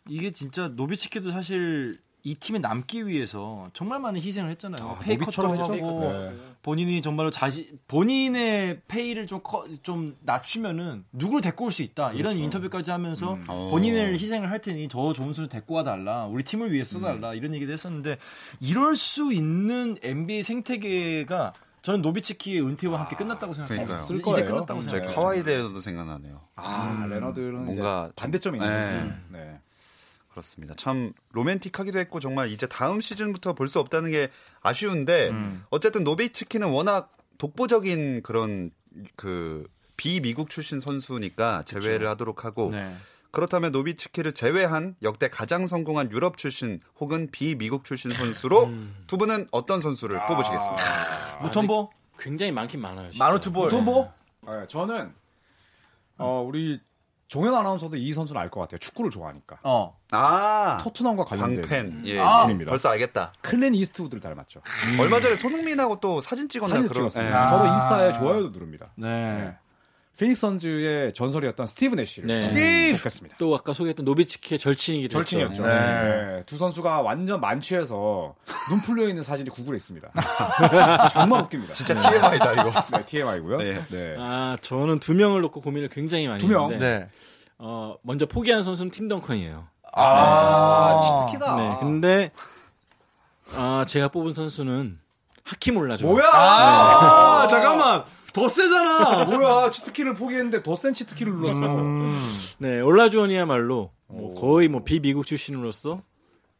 이게 0.08 0.30
진짜 0.30 0.68
노비츠키도 0.68 1.30
사실 1.30 2.00
이 2.24 2.34
팀에 2.36 2.60
남기 2.60 3.06
위해서 3.06 3.68
정말 3.74 3.98
많은 3.98 4.20
희생을 4.20 4.50
했잖아요. 4.52 4.88
아, 4.88 4.98
pay 5.00 5.16
cut도 5.16 5.42
노비처럼 5.42 5.50
했죠. 5.52 5.86
하고 5.86 6.12
네. 6.12 6.36
본인이 6.62 7.02
정말로 7.02 7.30
자신 7.32 7.66
본인의 7.88 8.82
페이를 8.86 9.26
좀, 9.26 9.40
커, 9.42 9.64
좀 9.82 10.16
낮추면은 10.20 11.04
누굴 11.12 11.40
데리고 11.40 11.64
올 11.64 11.72
수 11.72 11.82
있다 11.82 12.12
이런 12.12 12.36
인터뷰까지 12.36 12.90
하면서 12.92 13.38
어. 13.48 13.70
본인을 13.72 14.14
희생을 14.14 14.50
할 14.50 14.60
테니 14.60 14.86
더 14.88 15.12
좋은 15.12 15.34
선수 15.34 15.48
데리고 15.48 15.74
와달라 15.74 16.26
우리 16.26 16.44
팀을 16.44 16.70
위해 16.72 16.84
써달라 16.84 17.34
이런 17.34 17.54
얘기도 17.54 17.72
했었는데 17.72 18.18
이럴 18.60 18.94
수 18.94 19.32
있는 19.32 19.96
NBA 20.02 20.42
생태계가 20.44 21.52
저는 21.82 22.02
노비츠키의 22.02 22.62
은퇴와 22.64 23.00
함께 23.00 23.16
끝났다고 23.16 23.54
생각해요. 23.54 23.86
그러니까요. 23.86 23.98
이제 23.98 24.06
쓸 24.14 24.22
거예요. 24.22 24.46
끝났다고 24.46 24.80
음, 24.80 24.88
생각해요. 24.88 25.16
카와이 25.16 25.42
대회도 25.42 25.80
생각나네요. 25.80 26.40
아, 26.54 27.04
레너드는 27.08 27.64
뭔가 27.64 28.04
이제 28.06 28.12
반대점이 28.14 28.58
있는 28.58 29.18
네. 29.30 29.38
네. 29.38 29.58
그렇습니다. 30.32 30.74
참 30.76 31.12
로맨틱하기도 31.32 31.98
했고 31.98 32.18
정말 32.20 32.48
이제 32.48 32.66
다음 32.66 33.00
시즌부터 33.00 33.52
볼 33.54 33.68
수 33.68 33.78
없다는 33.78 34.10
게 34.10 34.28
아쉬운데 34.62 35.30
어쨌든 35.70 36.04
노비치키는 36.04 36.68
워낙 36.68 37.10
독보적인 37.38 38.22
그런 38.22 38.70
그 39.16 39.66
비미국 39.96 40.50
출신 40.50 40.80
선수니까 40.80 41.62
제외를 41.64 42.08
하도록 42.08 42.44
하고 42.44 42.70
네. 42.70 42.92
그렇다면 43.30 43.72
노비치키를 43.72 44.32
제외한 44.32 44.94
역대 45.02 45.28
가장 45.30 45.66
성공한 45.66 46.10
유럽 46.12 46.36
출신 46.36 46.80
혹은 47.00 47.28
비미국 47.30 47.84
출신 47.84 48.10
선수로 48.10 48.70
두 49.06 49.16
분은 49.16 49.48
어떤 49.52 49.80
선수를 49.80 50.20
뽑으시겠습니까? 50.26 51.38
무톤보 51.42 51.90
굉장히 52.18 52.52
많긴 52.52 52.80
많아요. 52.80 53.10
진짜. 53.10 53.24
마노트볼 53.24 53.64
무톤보? 53.64 54.12
네, 54.48 54.66
저는 54.68 55.14
어, 56.18 56.44
우리 56.46 56.78
종현 57.32 57.54
아나운서도 57.54 57.96
이 57.96 58.12
선수는 58.12 58.38
알 58.38 58.50
것 58.50 58.60
같아요. 58.60 58.76
축구를 58.76 59.10
좋아하니까. 59.10 59.58
어. 59.62 59.96
아 60.10 60.78
토트넘과 60.82 61.24
관련된 61.24 61.62
광팬 61.62 62.02
예, 62.04 62.20
아, 62.20 62.40
예. 62.40 62.42
분입니다. 62.42 62.68
벌써 62.70 62.90
알겠다. 62.90 63.32
클렌 63.40 63.74
이스트우드를 63.74 64.20
닮았죠. 64.20 64.60
얼마 65.00 65.18
전에 65.18 65.36
손흥민하고 65.36 65.96
또 66.00 66.20
사진 66.20 66.46
찍었나 66.50 66.74
사진 66.74 66.88
그런 66.90 67.08
찍었어요. 67.08 67.26
예. 67.26 67.46
서로 67.48 67.66
인스타에 67.72 68.12
좋아요도 68.12 68.50
누릅니다. 68.50 68.90
네. 68.96 69.56
피닉스 70.18 70.40
선즈의 70.40 71.14
전설이었던 71.14 71.66
스티브 71.66 71.94
내시를 71.94 72.26
네. 72.28 72.42
스티브! 72.42 72.96
뽑겠습니다. 72.98 73.36
또 73.38 73.54
아까 73.56 73.72
소개했던 73.72 74.04
노비츠키의 74.04 74.58
절친이기도 74.58 75.10
절친이었죠. 75.12 75.64
했죠. 75.64 75.66
네. 75.66 76.42
두 76.44 76.58
선수가 76.58 77.00
완전 77.00 77.40
만취해서 77.40 78.34
눈 78.68 78.80
풀려 78.82 79.08
있는 79.08 79.22
사진이 79.22 79.48
구글에 79.50 79.76
있습니다. 79.76 80.10
정말 81.12 81.42
웃깁니다. 81.42 81.72
진짜 81.72 81.94
TMI다 81.94 82.52
이거. 82.52 82.72
네, 82.92 83.06
TMI고요. 83.06 83.56
네. 83.58 83.84
네. 83.90 84.16
아 84.18 84.56
저는 84.60 84.98
두 84.98 85.14
명을 85.14 85.40
놓고 85.40 85.60
고민을 85.62 85.88
굉장히 85.88 86.28
많이 86.28 86.38
두 86.40 86.48
명? 86.48 86.64
했는데 86.64 86.98
네. 87.00 87.08
어, 87.58 87.96
먼저 88.02 88.26
포기한 88.26 88.62
선수는 88.62 88.90
팀 88.90 89.08
덩컨이에요. 89.08 89.66
아, 89.94 91.26
치트키다. 91.26 91.54
네, 91.56 91.76
근데 91.80 92.30
아, 93.54 93.84
제가 93.86 94.08
뽑은 94.08 94.34
선수는 94.34 94.98
하킴 95.44 95.76
올라죠. 95.76 96.06
뭐야? 96.06 96.24
아, 96.32 97.46
잠깐만. 97.48 98.04
더 98.32 98.48
세잖아. 98.48 99.24
뭐야? 99.26 99.70
치트키를 99.70 100.14
포기했는데 100.14 100.62
더 100.62 100.76
센 100.76 100.92
치트키를 100.92 101.32
눌렀어. 101.32 101.60
네, 102.58 102.80
올라주원이야말로 102.80 103.90
뭐 104.06 104.34
거의 104.34 104.68
뭐 104.68 104.82
비미국 104.84 105.26
출신으로서 105.26 106.02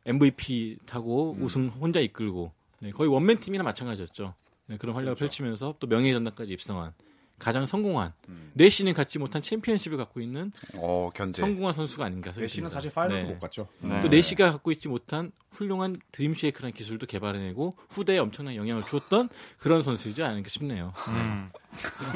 MVP 0.07 0.79
타고 0.87 1.37
우승 1.41 1.69
혼자 1.69 2.00
이끌고 2.00 2.52
네, 2.81 2.91
거의 2.91 3.09
원맨 3.11 3.41
팀이나 3.41 3.62
마찬가지였죠. 3.64 4.35
네, 4.67 4.76
그런 4.76 4.95
활약을 4.95 5.14
펼치면서 5.14 5.76
또 5.79 5.87
명예 5.87 6.12
전당까지 6.12 6.52
입성한 6.52 6.93
가장 7.42 7.66
성공한 7.66 8.12
내시는 8.52 8.92
갖지 8.92 9.18
못한 9.18 9.42
챔피언십을 9.42 9.96
갖고 9.96 10.20
있는 10.20 10.52
어 10.76 11.11
견제. 11.12 11.42
성공한 11.42 11.75
선수가 11.75 12.04
아닌가 12.04 12.30
생각합니다. 12.30 12.40
메시는 12.42 12.68
사실 12.70 12.92
파이널도 12.92 13.26
네. 13.26 13.32
못 13.32 13.40
갔죠. 13.40 13.66
또 13.80 14.08
내시가 14.08 14.52
갖고 14.52 14.70
있지 14.70 14.87
못한 14.87 15.32
훌륭한 15.50 16.00
드림쉐이크라는 16.12 16.72
기술도 16.72 17.06
개발해내고 17.06 17.76
후대에 17.90 18.18
엄청난 18.18 18.54
영향을 18.54 18.84
주었던 18.84 19.28
그런 19.58 19.82
선수이지 19.82 20.22
않을까 20.22 20.49
싶네요. 20.49 20.92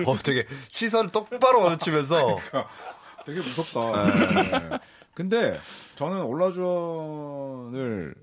어 0.06 0.16
되게 0.18 0.46
시선을 0.68 1.10
똑바로 1.10 1.60
맞추면서 1.62 2.38
되게 3.26 3.40
무섭다. 3.40 4.70
네. 4.70 4.78
근데 5.12 5.58
저는 5.96 6.22
올라주원을 6.22 8.14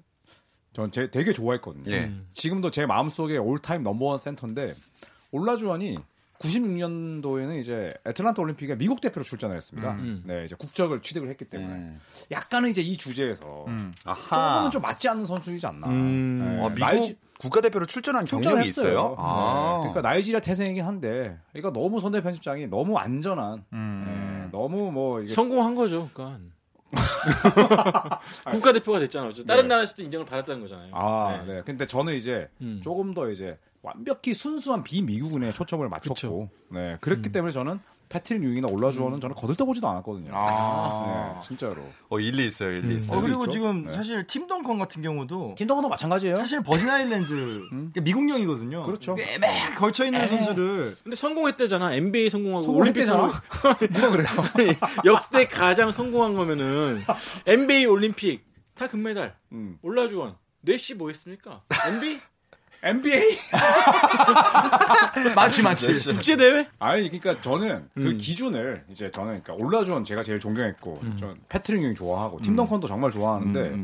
전제 0.72 1.12
되게 1.12 1.34
좋아했거든요. 1.34 1.92
예. 1.92 2.14
지금도 2.34 2.72
제 2.72 2.86
마음속에 2.86 3.38
올타임 3.38 3.84
넘버원 3.84 4.20
센터인데 4.20 4.76
올라주원이 5.32 5.98
96년도에는 6.40 7.60
이제 7.60 7.90
애틀란타 8.06 8.42
올림픽에 8.42 8.76
미국 8.76 9.02
대표로 9.02 9.24
출전을 9.24 9.56
했습니다. 9.56 9.92
음. 9.94 10.24
네, 10.26 10.44
이제 10.44 10.56
국적을 10.58 11.02
취득을 11.02 11.30
했기 11.30 11.46
때문에 11.46 11.74
음. 11.74 12.02
약간은 12.32 12.70
이제 12.70 12.82
이 12.82 12.98
주제에서 12.98 13.66
아하. 14.06 14.54
조금은 14.56 14.72
좀 14.72 14.82
맞지 14.82 15.08
않는 15.10 15.26
선수이지 15.26 15.66
않나. 15.68 15.88
음. 15.88 16.40
네, 16.58 16.66
아, 16.66 16.70
미국 16.70 16.80
나이지- 16.86 17.16
국가대표로 17.40 17.86
출전한 17.86 18.26
경력이. 18.26 18.68
있어요. 18.70 19.16
아. 19.18 19.82
네, 19.84 19.90
그러니까 19.92 20.02
나이지리아 20.02 20.40
태생이긴 20.40 20.84
한데, 20.86 21.38
그러니까 21.52 21.74
너무 21.78 22.00
손대 22.00 22.22
편집장이 22.22 22.68
너무 22.68 22.98
안전한, 22.98 23.64
네, 23.72 24.48
너무 24.52 24.92
뭐 24.92 25.22
이게 25.22 25.34
성공한 25.34 25.76
거죠, 25.76 26.10
그러니까. 26.14 26.40
국가대표가 28.52 29.00
됐잖아요. 29.00 29.30
어쨌든. 29.32 29.46
다른 29.48 29.68
나라에서도 29.68 30.04
인정을 30.04 30.26
받았다는 30.26 30.62
거잖아요. 30.62 30.92
아, 30.94 31.44
네. 31.48 31.54
네. 31.56 31.62
근데 31.66 31.88
저는 31.88 32.14
이제 32.14 32.48
음. 32.62 32.80
조금 32.84 33.14
더 33.16 33.30
이제 33.32 33.58
완벽히 33.84 34.34
순수한 34.34 34.82
비미국운에 34.82 35.52
초점을 35.52 35.88
맞췄고, 35.88 36.50
네. 36.70 36.98
그렇기 37.02 37.32
때문에 37.32 37.52
저는 37.52 37.80
패트릭 38.10 38.44
유잉이나 38.44 38.68
올라주어는 38.70 39.20
저는 39.20 39.36
거들떠보지도 39.36 39.88
않았거든요. 39.90 40.32
아. 40.34 41.34
네, 41.34 41.40
진짜로. 41.46 41.84
어 42.10 42.20
일리 42.20 42.46
있어요, 42.46 42.72
일리 42.72 42.98
있어요. 42.98 43.18
어, 43.18 43.22
그리고 43.22 43.44
있죠? 43.46 43.52
지금 43.52 43.86
네. 43.86 43.92
사실 43.92 44.26
팀 44.28 44.46
덩컨 44.48 44.78
같은 44.78 45.02
경우도 45.02 45.56
팀더건도 45.58 45.90
마찬가지예요. 45.90 46.38
사실 46.38 46.62
버진 46.62 46.90
아일랜드 46.90 47.64
그러니까 47.70 48.02
미국령이거든요. 48.02 48.84
그렇죠. 48.84 49.18
애매 49.20 49.74
걸쳐 49.76 50.06
있는 50.06 50.28
선수를 50.28 50.96
근데 51.04 51.16
성공했대잖아. 51.16 51.96
NBA 51.96 52.30
성공하고 52.30 52.64
성공했대잖아. 52.64 53.24
올림픽 53.24 53.42
성공. 53.50 53.88
누가 53.94 54.54
그래요? 54.54 54.76
역대 55.06 55.48
가장 55.48 55.92
성공한 55.92 56.36
거면은 56.36 57.02
NBA 57.48 57.88
올림픽 57.88 58.46
다 58.76 58.88
금메달. 58.88 59.36
음. 59.52 59.80
올라주원. 59.82 60.36
내시 60.62 60.94
뭐 60.94 61.10
했습니까? 61.10 61.62
NBA 61.88 62.20
NBA? 62.84 63.38
맞지 65.36 65.62
맞지. 65.62 66.12
국제 66.12 66.36
대회? 66.36 66.68
아니, 66.80 67.10
그러니까 67.10 67.42
저는 67.42 67.90
그 67.94 68.10
음. 68.10 68.18
기준을 68.18 68.84
이제 68.90 69.10
저는 69.10 69.42
그러니까 69.42 69.54
올라주원 69.54 70.04
제가 70.04 70.22
제일 70.22 70.40
존경했고, 70.40 71.02
전 71.18 71.38
패트릭 71.50 71.82
유잉 71.82 71.96
좋아하고, 71.96 72.42
팀 72.42 72.56
덩컨도 72.56 72.88
정말 72.88 73.10
좋아하는데, 73.12 73.78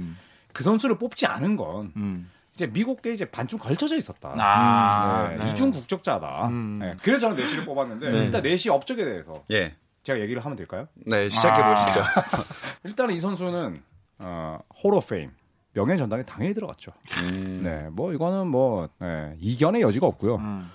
그 0.54 0.64
선수를 0.64 0.98
뽑지 0.98 1.26
않은 1.26 1.56
건 1.56 1.94
음. 1.96 2.30
이제 2.54 2.68
미국계 2.68 3.14
이제 3.14 3.24
반쯤 3.24 3.58
걸쳐져 3.60 3.96
있었다. 3.96 4.34
아, 4.38 5.30
네, 5.30 5.38
네. 5.46 5.52
이중 5.52 5.72
국적자다. 5.72 6.50
음. 6.50 6.80
네, 6.82 6.96
그래서 7.02 7.30
저는 7.30 7.38
내시를 7.38 7.64
뽑았는데 7.64 8.12
네. 8.12 8.18
일단 8.26 8.42
내시 8.42 8.70
업적에 8.70 9.06
대해서 9.06 9.42
예. 9.52 9.76
제가 10.04 10.20
얘기를 10.20 10.44
하면 10.44 10.58
될까요? 10.58 10.88
네, 10.96 11.30
시작해 11.30 11.64
보시죠. 11.64 12.04
일단은 12.84 13.16
이 13.16 13.20
선수는 13.22 13.78
어, 14.18 14.60
Hall 14.84 15.00
of 15.00 15.10
Fame 15.10 15.32
명예 15.74 15.98
전당에 15.98 16.24
당연히 16.24 16.54
들어갔죠. 16.54 16.92
음. 17.24 17.62
네, 17.64 17.90
뭐 17.90 18.14
이거는 18.14 18.48
뭐 18.48 18.90
네, 19.00 19.36
이견의 19.40 19.82
여지가 19.82 20.08
없고요. 20.08 20.36
음. 20.36 20.70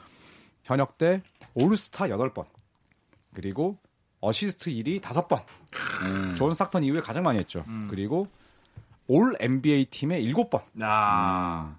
현역 0.63 0.97
때 0.99 1.23
올스타 1.55 2.07
8번 2.07 2.47
그리고 3.35 3.79
어시스트 4.21 4.71
1위 4.71 5.01
5번 5.01 5.43
음. 6.03 6.35
존 6.37 6.55
스탁턴 6.55 6.85
이후에 6.85 7.01
가장 7.01 7.23
많이 7.23 7.39
했죠. 7.39 7.65
그리고 7.91 8.29
All 9.07 9.37
NBA 9.39 9.87
팀에 9.87 10.21
7번 10.23 10.63
아. 10.81 11.77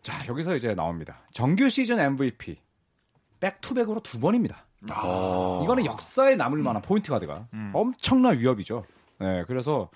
자, 0.00 0.26
여기서 0.26 0.56
이제 0.56 0.74
나옵니다. 0.74 1.20
정규 1.32 1.68
시즌 1.68 2.00
MVP. 2.00 2.58
back-to-back으로 3.40 4.00
두 4.00 4.18
번입니다. 4.18 4.64
이거는 5.62 5.84
역사에 5.84 6.34
남을 6.36 6.58
만한 6.58 6.82
포인트 6.82 7.10
가드가 7.10 7.46
엄청난 7.72 8.38
위업이죠. 8.38 8.84
네, 9.18 9.44
그래서 9.46 9.88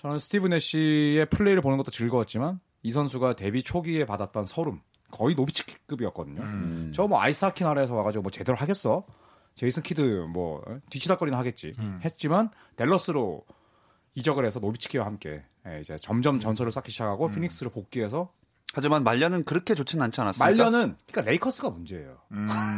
저는 0.00 0.18
스티브 0.18 0.46
내시의 0.48 1.26
플레이를 1.26 1.60
보는 1.60 1.76
것도 1.76 1.90
즐거웠지만 1.90 2.58
이 2.82 2.90
선수가 2.90 3.36
데뷔 3.36 3.62
초기에 3.62 4.06
받았던 4.06 4.46
설움 4.46 4.80
거의 5.10 5.34
노비츠키급이었거든요. 5.34 6.92
저 6.92 7.04
뭐 7.04 7.20
아이스하키 7.20 7.64
나라에서 7.64 7.94
와가지고 7.94 8.22
뭐 8.22 8.30
제대로 8.30 8.56
하겠어? 8.56 9.04
제이슨 9.54 9.82
키드 9.82 10.00
뭐 10.32 10.62
어? 10.66 10.78
뒤치다거리는 10.88 11.38
하겠지. 11.38 11.74
했지만 12.02 12.48
댈러스로 12.76 13.44
이적을 14.14 14.46
해서 14.46 14.58
노비츠키와 14.58 15.04
함께 15.04 15.42
예, 15.66 15.80
이제 15.80 15.96
점점 15.98 16.40
전설을 16.40 16.72
쌓기 16.72 16.90
시작하고 16.90 17.30
피닉스로 17.30 17.68
복귀해서 17.68 18.32
하지만 18.72 19.04
말년은 19.04 19.44
그렇게 19.44 19.74
좋진 19.74 20.00
않지 20.00 20.18
않았습니까? 20.20 20.44
말년은 20.46 20.96
그러니까 21.10 21.30
레이커스가 21.30 21.68
문제예요. 21.70 22.16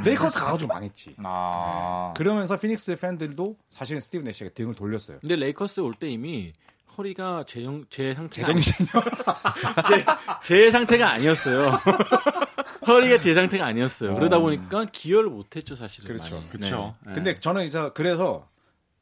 레이커스 0.05 0.41
가가지고 0.41 0.73
망했지. 0.73 1.15
아. 1.23 2.15
그러면서 2.17 2.57
피닉스 2.59 2.97
팬들도 2.97 3.57
사실은 3.71 4.01
스티브 4.01 4.25
내시에게 4.25 4.55
등을 4.55 4.75
돌렸어요. 4.75 5.19
근데 5.21 5.37
레이커스 5.37 5.81
올 5.81 5.95
때 5.95 6.09
이미 6.09 6.53
허리가 6.97 7.45
제정 7.47 7.85
제 7.89 8.15
상태가 8.15 8.47
제정신이 8.47 8.89
제, 9.89 10.05
제 10.43 10.71
상태가 10.71 11.11
아니었어요. 11.13 11.71
허리가 12.87 13.19
제 13.19 13.35
상태가 13.35 13.67
아니었어요. 13.67 14.15
그러다 14.15 14.39
보니까 14.39 14.85
기여를 14.85 15.31
못했죠 15.31 15.75
사실은. 15.75 16.09
그렇죠. 16.09 16.37
많이. 16.37 16.49
그쵸. 16.51 16.95
네. 17.07 17.15
근데 17.15 17.35
저는 17.35 17.65
이제 17.65 17.91
그래서 17.95 18.49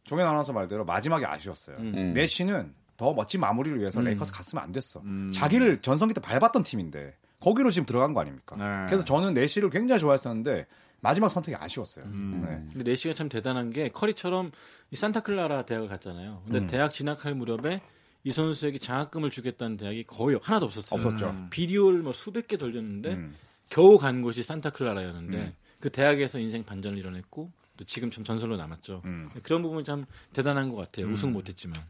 종현 0.04 0.26
아나운서 0.26 0.52
말대로 0.52 0.85
마지막에 0.85 1.26
아쉬웠어요. 1.26 1.76
음. 1.78 2.12
내시는 2.14 2.75
더 2.97 3.12
멋진 3.12 3.40
마무리를 3.40 3.78
위해서 3.80 4.00
레이커스 4.00 4.32
갔으면 4.32 4.62
안 4.62 4.73
됐어. 4.73 5.02
자기를 5.32 5.80
전성기 5.80 6.14
때 6.14 6.20
밟았던 6.20 6.62
팀인데 6.62 7.16
거기로 7.40 7.70
지금 7.70 7.87
들어간 7.87 8.12
거 8.12 8.20
아닙니까? 8.20 8.56
네. 8.56 8.87
그래서 8.87 9.04
저는 9.04 9.35
내시를 9.35 9.70
굉장히 9.70 10.00
좋아했었는데 10.00 10.66
마지막 11.00 11.30
선택이 11.30 11.56
아쉬웠어요. 11.59 12.04
네. 12.04 12.62
근데 12.73 12.90
내시가 12.90 13.14
참 13.14 13.28
대단한 13.28 13.70
게 13.70 13.88
커리처럼 13.88 14.52
이 14.90 14.97
산타클라라 14.97 15.64
대학을 15.66 15.88
갔잖아요. 15.88 16.42
근데 16.44 16.66
대학 16.66 16.90
진학할 16.90 17.35
무렵에 17.35 17.80
이 18.25 18.32
선수에게 18.32 18.78
장학금을 18.78 19.30
주겠다는 19.30 19.76
대학이 19.76 20.04
거의 20.04 20.38
하나도 20.42 20.66
없었어요. 20.66 20.99
없었죠. 20.99 21.47
비디오를 21.50 22.00
뭐 22.00 22.12
수백 22.12 22.49
개 22.49 22.56
돌렸는데 22.56 23.12
음. 23.12 23.35
겨우 23.70 23.99
간 23.99 24.20
곳이 24.20 24.42
산타클라라였는데 24.42 25.54
그 25.80 25.90
대학에서 25.90 26.38
인생 26.38 26.64
반전을 26.64 26.99
이뤄냈고 26.99 27.50
또 27.76 27.85
지금 27.85 28.11
참 28.11 28.25
전설로 28.25 28.56
남았죠. 28.56 29.02
음. 29.04 29.30
그런 29.42 29.62
부분이 29.62 29.85
참 29.85 30.04
대단한 30.32 30.68
것 30.68 30.76
같아요. 30.76 31.06
우승 31.06 31.32
못했지만. 31.32 31.80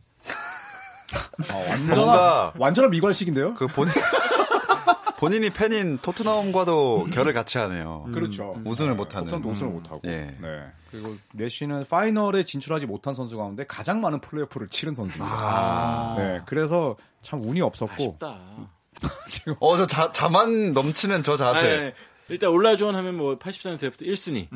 아, 1.49 1.55
완전한 1.55 2.53
완전한 2.57 2.91
미관식인데요. 2.93 3.55
그 3.55 3.67
본인 3.67 3.93
본인이 5.21 5.51
팬인 5.51 5.99
토트넘과도 5.99 7.09
결을 7.13 7.35
같이 7.35 7.59
하네요. 7.59 8.07
그렇죠. 8.15 8.57
우승을 8.65 8.95
못하는. 8.95 9.27
토트넘도 9.27 9.49
우승을 9.51 9.71
못하고. 9.71 10.01
예. 10.07 10.35
네. 10.41 10.65
그리고 10.91 11.15
내시는 11.35 11.85
파이널에 11.89 12.43
진출하지 12.43 12.87
못한 12.87 13.15
선수 13.15 13.37
가운데 13.37 13.65
가장 13.67 14.01
많은 14.01 14.21
플레이오프를 14.23 14.69
치른 14.69 14.95
선수입니다. 14.95 16.15
네. 16.17 16.41
그래서 16.47 16.97
참 17.21 17.43
운이 17.43 17.61
없었고 17.61 17.93
아쉽다. 17.93 18.41
지금 19.29 19.55
어, 19.61 19.77
저 19.77 19.87
자, 19.87 20.11
자만 20.11 20.73
넘치는 20.73 21.23
저 21.23 21.37
자세. 21.37 21.59
아니, 21.59 21.69
아니, 21.69 21.93
일단 22.31 22.49
올라주원 22.51 22.97
하면 22.97 23.17
뭐 23.19 23.39
84년 23.39 23.79
드래프트 23.79 24.07
1순위. 24.07 24.49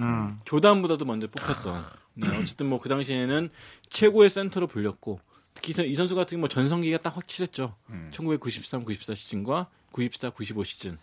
조단보다도 0.46 1.04
먼저 1.04 1.26
뽑혔던. 1.26 1.84
네, 2.14 2.28
어쨌든 2.40 2.68
뭐 2.70 2.78
그 2.78 2.88
당시에는 2.88 3.50
최고의 3.90 4.30
센터로 4.30 4.66
불렸고 4.66 5.20
특히 5.52 5.74
이 5.90 5.94
선수 5.94 6.14
같은 6.14 6.36
경우 6.36 6.40
뭐 6.40 6.48
전성기가 6.48 6.98
딱 6.98 7.16
확실했죠. 7.18 7.74
1993, 8.12 8.84
94 8.86 9.14
시즌과 9.14 9.68
94, 9.94 10.30
95 10.30 10.64
시즌. 10.64 10.98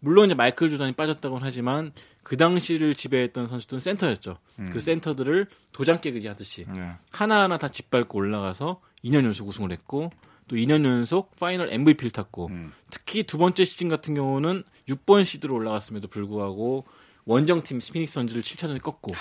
물론 0.00 0.26
이제 0.26 0.34
마이클 0.34 0.68
조단이 0.68 0.92
빠졌다고는 0.92 1.46
하지만 1.46 1.92
그 2.22 2.36
당시를 2.36 2.94
지배했던 2.94 3.46
선수들은 3.46 3.80
센터였죠. 3.80 4.36
그 4.70 4.80
센터들을 4.80 5.46
도장 5.72 6.00
깨기지 6.00 6.28
하듯이 6.28 6.66
네. 6.74 6.92
하나하나 7.10 7.56
다 7.56 7.68
짓밟고 7.68 8.18
올라가서 8.18 8.80
2년 9.04 9.24
연속 9.24 9.48
우승을 9.48 9.72
했고 9.72 10.10
또 10.46 10.56
2년 10.56 10.84
연속 10.84 11.34
파이널 11.36 11.72
MVP를 11.72 12.10
탔고 12.10 12.50
특히 12.90 13.22
두 13.22 13.38
번째 13.38 13.64
시즌 13.64 13.88
같은 13.88 14.14
경우는 14.14 14.62
6번 14.88 15.24
시드로 15.24 15.54
올라갔음에도 15.54 16.08
불구하고 16.08 16.84
원정팀 17.24 17.80
피닉스 17.80 18.12
선즈를 18.12 18.42
7차전에 18.42 18.82
꺾고 18.82 19.14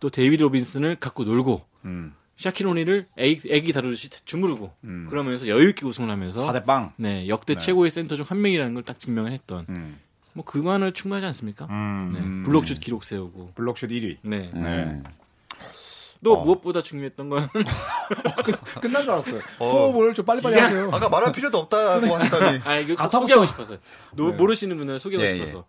또 0.00 0.08
데이비드 0.08 0.42
로빈슨을 0.42 0.96
갖고 0.96 1.24
놀고 1.24 1.64
음. 1.84 2.14
샤킬 2.36 2.68
오닐을 2.68 3.06
애기, 3.16 3.48
애기 3.52 3.72
다루듯이 3.72 4.10
주무르고 4.24 4.72
그러면서 5.08 5.48
여유 5.48 5.68
있게 5.70 5.86
우승을 5.86 6.10
하면서 6.10 6.46
4대 6.52 6.64
빵. 6.66 6.92
네 6.96 7.28
역대 7.28 7.54
최고의 7.56 7.90
센터 7.90 8.14
중 8.16 8.24
한 8.28 8.40
명이라는 8.42 8.74
걸 8.74 8.82
딱 8.84 8.98
증명을 9.00 9.32
했던 9.32 9.64
음. 9.68 9.98
뭐 10.34 10.44
그만을 10.44 10.92
충분하지 10.92 11.26
않습니까? 11.26 11.66
음. 11.70 12.12
네, 12.12 12.44
블록슛 12.50 12.80
기록 12.80 13.04
세우고 13.04 13.52
블록슛 13.54 13.90
1위. 13.90 14.18
네. 14.22 14.50
네. 14.52 15.02
또 16.24 16.42
무엇보다 16.42 16.82
중요했던 16.82 17.28
건 17.28 17.48
끝난 18.80 19.02
줄 19.02 19.12
알았어요. 19.12 19.40
호흡을 19.60 20.12
좀 20.14 20.24
빨리빨리 20.24 20.58
하세요. 20.58 20.90
아까 20.92 21.08
말할 21.08 21.30
필요도 21.32 21.56
없다고 21.58 22.14
하더니. 22.14 22.60
아 22.64 22.76
이거 22.78 22.94
꼭 22.94 23.02
가타부터- 23.10 23.20
소개하고 23.20 23.44
싶어서요. 23.46 23.78
노- 24.14 24.30
네. 24.30 24.36
모르시는 24.36 24.76
분들 24.76 24.98
소개하고 24.98 25.26
예, 25.28 25.34
싶어서 25.38 25.64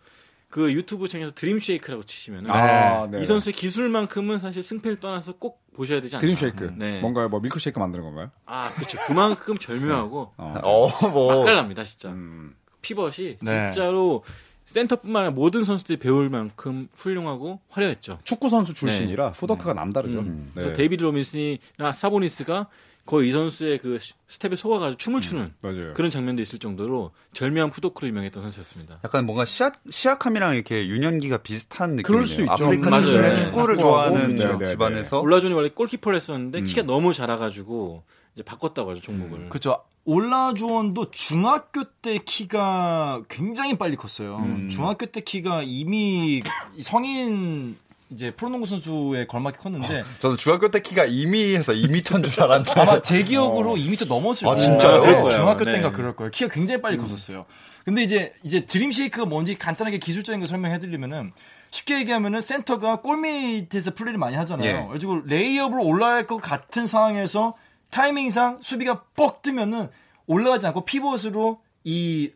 그 0.50 0.72
유튜브 0.72 1.08
창에서 1.08 1.32
Dream 1.32 1.58
Shake라고 1.58 2.04
치시면 2.04 2.50
아, 2.50 3.06
네. 3.10 3.20
이 3.20 3.24
선수의 3.24 3.52
기술만큼은 3.52 4.38
사실 4.38 4.62
승패를 4.62 4.98
떠나서 4.98 5.34
꼭 5.34 5.60
보셔야 5.74 6.00
되지 6.00 6.16
않나. 6.16 6.20
Dream 6.20 6.34
Shake. 6.34 6.72
네. 6.76 7.00
뭔가요? 7.00 7.28
뭐 7.28 7.40
밀크쉐이크 7.40 7.78
만드는 7.78 8.04
건가요? 8.04 8.30
아 8.46 8.70
그렇죠. 8.74 8.98
그만큼 9.06 9.56
절묘하고 9.58 10.32
어, 10.36 10.88
뭐. 11.10 11.36
맛깔납니다 11.36 11.84
진짜. 11.84 12.08
음. 12.08 12.54
피벗이 12.80 13.38
네. 13.42 13.70
진짜로 13.72 14.24
센터뿐만 14.66 15.22
아니라 15.24 15.34
모든 15.34 15.64
선수들이 15.64 15.98
배울 15.98 16.28
만큼 16.30 16.88
훌륭하고 16.94 17.60
화려했죠. 17.68 18.18
축구 18.24 18.48
선수 18.48 18.74
출신이라 18.74 19.32
풋워크가 19.32 19.74
남다르죠. 19.74 20.22
네. 20.22 20.32
그래서 20.54 20.72
데이비드 20.72 21.02
로빈슨이나 21.02 21.92
사보니스가 21.94 22.68
거의 23.08 23.30
이 23.30 23.32
선수의 23.32 23.78
그 23.78 23.96
스텝에 24.26 24.54
속아가지고 24.54 24.98
춤을 24.98 25.22
추는 25.22 25.54
맞아요. 25.62 25.94
그런 25.94 26.10
장면도 26.10 26.42
있을 26.42 26.58
정도로 26.58 27.12
절묘한 27.32 27.70
풋워크로 27.70 28.06
유명했던 28.06 28.42
선수였습니다. 28.42 29.00
약간 29.02 29.24
뭔가 29.24 29.46
시아, 29.46 29.80
시아캄이랑 29.88 30.54
이렇게 30.54 30.86
유년기가 30.86 31.38
비슷한 31.38 31.96
느낌이네요. 31.96 32.06
그럴 32.06 32.26
수 32.26 32.42
있죠. 32.42 32.52
아프리카 32.66 32.90
맞아요. 32.90 33.04
출신의 33.06 33.28
네. 33.30 33.34
축구를 33.34 33.78
축구하고, 33.78 34.10
좋아하는 34.12 34.36
네, 34.36 34.46
네, 34.46 34.58
네. 34.58 34.64
집안에서 34.66 35.20
올라주원이 35.20 35.54
원래 35.54 35.70
골키퍼를 35.70 36.16
했었는데 36.16 36.60
키가 36.64 36.82
너무 36.82 37.14
작아가지고 37.14 38.02
이제 38.34 38.42
바꿨다고 38.42 38.90
하죠 38.90 39.00
종목을. 39.00 39.48
그죠. 39.48 39.82
올라주원도 40.04 41.10
중학교 41.10 41.84
때 41.84 42.18
키가 42.22 43.22
굉장히 43.30 43.78
빨리 43.78 43.96
컸어요. 43.96 44.44
중학교 44.68 45.06
때 45.06 45.22
키가 45.22 45.62
이미 45.64 46.42
성인 46.82 47.78
이제 48.10 48.30
프로농구 48.30 48.66
선수에 48.66 49.26
걸맞게 49.26 49.58
컸는데 49.58 50.02
저는 50.18 50.36
중학교 50.38 50.68
때 50.70 50.80
키가 50.80 51.06
2미에서 51.06 51.76
2미터인 51.76 52.30
줄 52.30 52.42
알았는데 52.42 52.80
아마 52.80 53.02
제 53.02 53.22
기억으로 53.22 53.74
2m 53.74 54.08
넘었을 54.08 54.48
아, 54.48 54.54
거예요. 54.54 54.58
진짜요? 54.58 55.02
네. 55.02 55.30
중학교 55.30 55.64
네. 55.64 55.72
때인가 55.72 55.92
그럴 55.92 56.16
거예요. 56.16 56.30
키가 56.30 56.52
굉장히 56.52 56.80
빨리 56.80 56.96
컸었어요. 56.96 57.44
근데 57.84 58.02
이제 58.02 58.32
이제 58.42 58.64
Dream 58.64 58.92
Shake가 58.92 59.26
뭔지 59.26 59.58
간단하게 59.58 59.98
기술적인 59.98 60.40
거 60.40 60.46
설명해 60.46 60.78
드리면은 60.78 61.32
쉽게 61.70 61.98
얘기하면은 62.00 62.40
센터가 62.40 63.02
골 63.02 63.18
밑에서 63.20 63.94
플레이를 63.94 64.18
많이 64.18 64.36
하잖아요. 64.36 64.68
예. 64.68 64.72
그래가지고 64.72 65.22
레이업으로 65.26 65.84
올라갈 65.84 66.26
것 66.26 66.38
같은 66.38 66.86
상황에서 66.86 67.56
타이밍상 67.90 68.58
수비가 68.62 69.02
뻑 69.16 69.42
뜨면은 69.42 69.88
올라가지 70.26 70.66
않고 70.66 70.84
피벗으로 70.84 71.60
이 71.84 72.32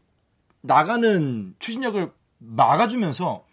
나가는 0.60 1.54
추진력을 1.58 2.10
막아주면서 2.38 3.44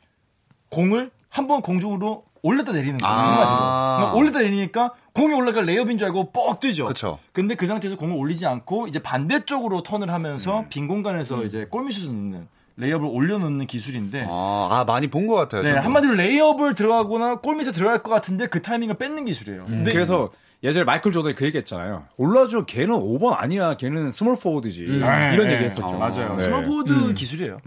공을 0.69 1.11
한 1.29 1.47
번 1.47 1.61
공중으로 1.61 2.23
올렸다 2.41 2.71
내리는 2.71 2.97
거예요. 2.97 3.13
아. 3.13 3.19
한마디로. 3.27 3.97
그러니까 3.97 4.15
올렸다 4.17 4.39
내리니까 4.39 4.93
공이 5.13 5.33
올라갈 5.33 5.65
레이업인 5.65 5.97
줄 5.97 6.07
알고 6.07 6.31
뻑 6.31 6.59
뜨죠. 6.59 6.85
그쵸. 6.87 7.19
근데 7.33 7.55
그 7.55 7.67
상태에서 7.67 7.97
공을 7.97 8.15
올리지 8.15 8.45
않고 8.45 8.87
이제 8.87 8.99
반대쪽으로 8.99 9.83
턴을 9.83 10.11
하면서 10.11 10.61
음. 10.61 10.65
빈 10.69 10.87
공간에서 10.87 11.43
이제 11.43 11.65
골밑슛을 11.65 12.07
넣는 12.13 12.47
레이업을 12.77 13.05
올려놓는 13.07 13.67
기술인데 13.67 14.25
아, 14.29 14.67
아, 14.71 14.83
많이 14.85 15.07
본 15.07 15.27
것 15.27 15.35
같아요. 15.35 15.63
네, 15.63 15.69
저도. 15.73 15.81
한마디로 15.81 16.13
레이업을 16.13 16.73
들어가거나 16.75 17.35
골밑에 17.41 17.71
들어갈 17.73 18.01
것 18.01 18.09
같은데 18.09 18.47
그 18.47 18.61
타이밍을 18.61 18.95
뺏는 18.95 19.25
기술이에요. 19.25 19.65
근데 19.65 19.91
그래서 19.91 20.31
예전에 20.63 20.85
마이클 20.85 21.11
조던이 21.11 21.35
그 21.35 21.45
얘기했잖아요. 21.45 22.05
올라주원 22.17 22.63
걔는 22.65 22.95
5번 22.95 23.33
아니야. 23.37 23.75
걔는 23.75 24.11
small 24.11 24.37
forward지. 24.37 24.83
네, 24.87 25.31
이런 25.33 25.47
네. 25.47 25.53
얘기했었죠. 25.55 25.85
어, 25.87 25.97
맞아요. 25.97 26.35
네. 26.37 26.43
small 26.45 26.73
forward 26.73 27.13
기술이에요. 27.13 27.59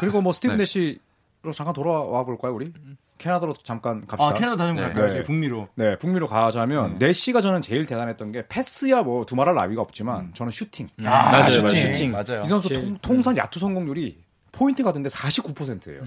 그리고 0.00 0.20
뭐 0.22 0.32
스티브 0.32 0.56
네. 0.56 0.62
내시 0.62 0.98
로 1.42 1.50
잠깐 1.52 1.74
돌아와 1.74 2.24
볼까요, 2.24 2.54
우리? 2.54 2.72
캐나다로 3.18 3.52
잠깐 3.64 4.06
갑시다. 4.06 4.30
아, 4.30 4.34
캐나다 4.34 4.58
다시 4.58 4.74
네. 4.74 4.80
갈까요? 4.82 5.12
네. 5.12 5.22
북미로. 5.24 5.68
네, 5.74 5.98
북미로 5.98 6.28
가자면 6.28 6.98
내시가 6.98 7.40
저는 7.40 7.60
제일 7.62 7.84
대단했던 7.84 8.30
게 8.30 8.46
패스야 8.48 9.02
뭐 9.02 9.24
두말할 9.24 9.54
나위가 9.54 9.82
없지만 9.82 10.32
저는 10.34 10.52
슈팅. 10.52 10.88
아, 11.04 11.32
맞아요, 11.32 11.50
슈팅. 11.50 11.64
맞아요. 11.66 11.92
슈팅. 11.92 12.12
맞아요. 12.12 12.42
이 12.44 12.46
선수 12.46 12.68
제일- 12.68 12.80
통, 12.82 12.98
통산 13.02 13.36
야투 13.36 13.58
성공률이 13.58 14.22
포인트 14.52 14.84
가드인데 14.84 15.08
49%예요. 15.08 16.02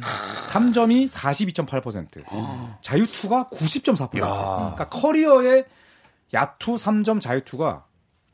3점이 0.51 1.05
42.8%. 1.07 2.77
자유투가 2.81 3.49
90.4%. 3.51 4.09
그러니까 4.11 4.87
커리어의 4.89 5.65
야투 6.33 6.75
3점 6.75 7.19
자유투가 7.19 7.85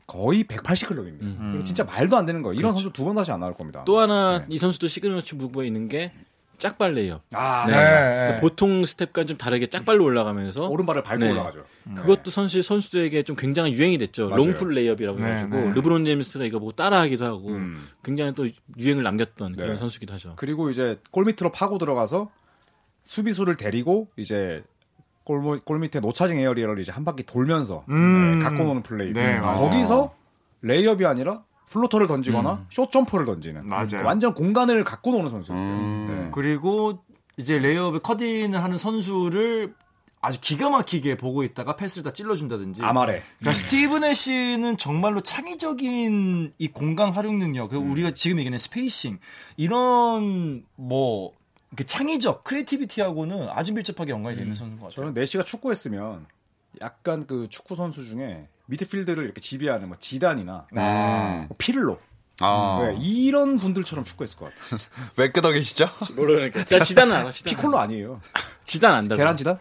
거의 0.06 0.44
180클럽입니다. 0.44 1.54
이게 1.54 1.64
진짜 1.64 1.82
말도 1.84 2.16
안 2.16 2.26
되는 2.26 2.42
거예요. 2.42 2.58
이런 2.58 2.72
선수 2.72 2.92
두 2.92 3.04
번 3.04 3.14
다시 3.16 3.32
안 3.32 3.40
나올 3.40 3.54
겁니다. 3.54 3.82
또 3.86 3.98
하나 4.00 4.44
이 4.48 4.58
선수도 4.58 4.86
signature 4.88 5.36
move에 5.36 5.66
있는 5.66 5.88
게 5.88 6.12
짝발 6.58 6.94
레이업. 6.94 7.22
아, 7.32 7.66
네. 7.66 7.72
네. 7.72 7.80
그러니까 7.82 8.40
보통 8.40 8.86
스텝과 8.86 9.24
좀 9.24 9.36
다르게 9.36 9.66
짝발로 9.66 10.04
올라가면서 10.04 10.68
오른발을 10.68 11.02
밟고 11.02 11.24
네. 11.24 11.32
올라가죠. 11.32 11.64
그것도 11.96 12.30
선수 12.30 12.62
선수들에게 12.62 13.24
좀 13.24 13.34
굉장히 13.36 13.72
유행이 13.72 13.98
됐죠. 13.98 14.28
맞아요. 14.28 14.44
wrong 14.44 14.60
foot 14.60 14.72
레이업이라고 14.74 15.18
네, 15.18 15.24
해가지고 15.26 15.56
네. 15.56 15.72
르브론 15.74 16.04
제임스가 16.04 16.44
이거 16.44 16.58
보고 16.60 16.70
따라하기도 16.72 17.24
하고 17.24 17.48
음. 17.48 17.84
굉장히 18.04 18.32
또 18.34 18.46
유행을 18.78 19.02
남겼던 19.02 19.56
그런 19.56 19.70
네. 19.72 19.76
선수기도 19.76 20.14
하죠. 20.14 20.34
그리고 20.36 20.70
이제 20.70 21.00
골 21.10 21.24
밑으로 21.24 21.50
파고 21.50 21.78
들어가서 21.78 22.30
수비수를 23.04 23.56
데리고 23.56 24.08
이제 24.16 24.62
골, 25.24 25.40
모- 25.40 25.58
골 25.58 25.78
밑에 25.80 25.98
노차징 26.00 26.38
에어리어를 26.38 26.78
이제 26.80 26.92
한 26.92 27.04
바퀴 27.04 27.24
돌면서 27.24 27.84
음. 27.88 28.38
네, 28.38 28.44
갖고 28.44 28.62
노는 28.64 28.82
플레이. 28.82 29.12
네. 29.12 29.40
거기서 29.40 30.14
레이업이 30.62 31.04
아니라 31.06 31.42
floater를 31.72 32.06
던지거나 32.06 32.66
숏 32.70 32.92
점퍼를 32.92 33.26
던지는 33.26 33.66
맞아요. 33.66 34.04
완전 34.04 34.34
공간을 34.34 34.84
갖고 34.84 35.10
노는 35.12 35.30
선수였어요. 35.30 35.66
음. 35.66 36.06
네. 36.08 36.30
그리고 36.32 37.02
이제 37.36 37.58
레이업에 37.58 37.98
cutting을 37.98 38.62
하는 38.62 38.78
선수를 38.78 39.74
아주 40.20 40.38
기가 40.40 40.70
막히게 40.70 41.16
보고 41.16 41.42
있다가 41.42 41.74
패스를 41.74 42.04
다 42.04 42.12
찔러준다든지. 42.12 42.82
아마레. 42.82 43.22
그러니까 43.40 43.58
스티브 43.58 44.04
내쉬는 44.04 44.76
정말로 44.76 45.20
창의적인 45.20 46.52
이 46.58 46.68
공간 46.68 47.10
활용 47.10 47.40
능력, 47.40 47.72
음. 47.72 47.90
우리가 47.90 48.12
지금 48.12 48.38
얘기하는 48.38 48.58
spacing 48.58 49.18
이런 49.56 50.64
뭐 50.76 51.32
이렇게 51.70 51.84
창의적 51.84 52.44
creativity하고는 52.44 53.48
아주 53.48 53.72
밀접하게 53.72 54.12
연관이 54.12 54.36
되는 54.36 54.54
선수인 54.54 54.78
것 54.78 54.86
같아요. 54.86 54.96
저는 54.96 55.14
내시가 55.14 55.42
축구했으면 55.42 56.26
약간 56.80 57.26
그 57.26 57.48
축구 57.48 57.74
선수 57.74 58.06
중에 58.06 58.46
미드필드를 58.66 59.24
이렇게 59.24 59.40
지배하는 59.40 59.88
뭐 59.88 59.96
지단이나 59.98 60.66
음. 60.76 61.44
뭐 61.48 61.56
피를로 61.58 61.98
아. 62.40 62.80
네, 62.82 62.96
이런 63.00 63.58
분들처럼 63.58 64.04
축구했을 64.04 64.38
것 64.38 64.46
같아요. 64.46 64.80
왜 65.16 65.30
끄덕 65.30 65.52
계시죠? 65.52 65.88
모르니까. 66.16 66.64
자, 66.64 66.80
지단은 66.80 67.14
알아. 67.16 67.30
지단. 67.30 67.50
피콜로 67.54 67.78
아니에요. 67.78 68.20
지단 68.64 68.94
안다. 68.94 69.14
계란 69.16 69.36
지단? 69.36 69.58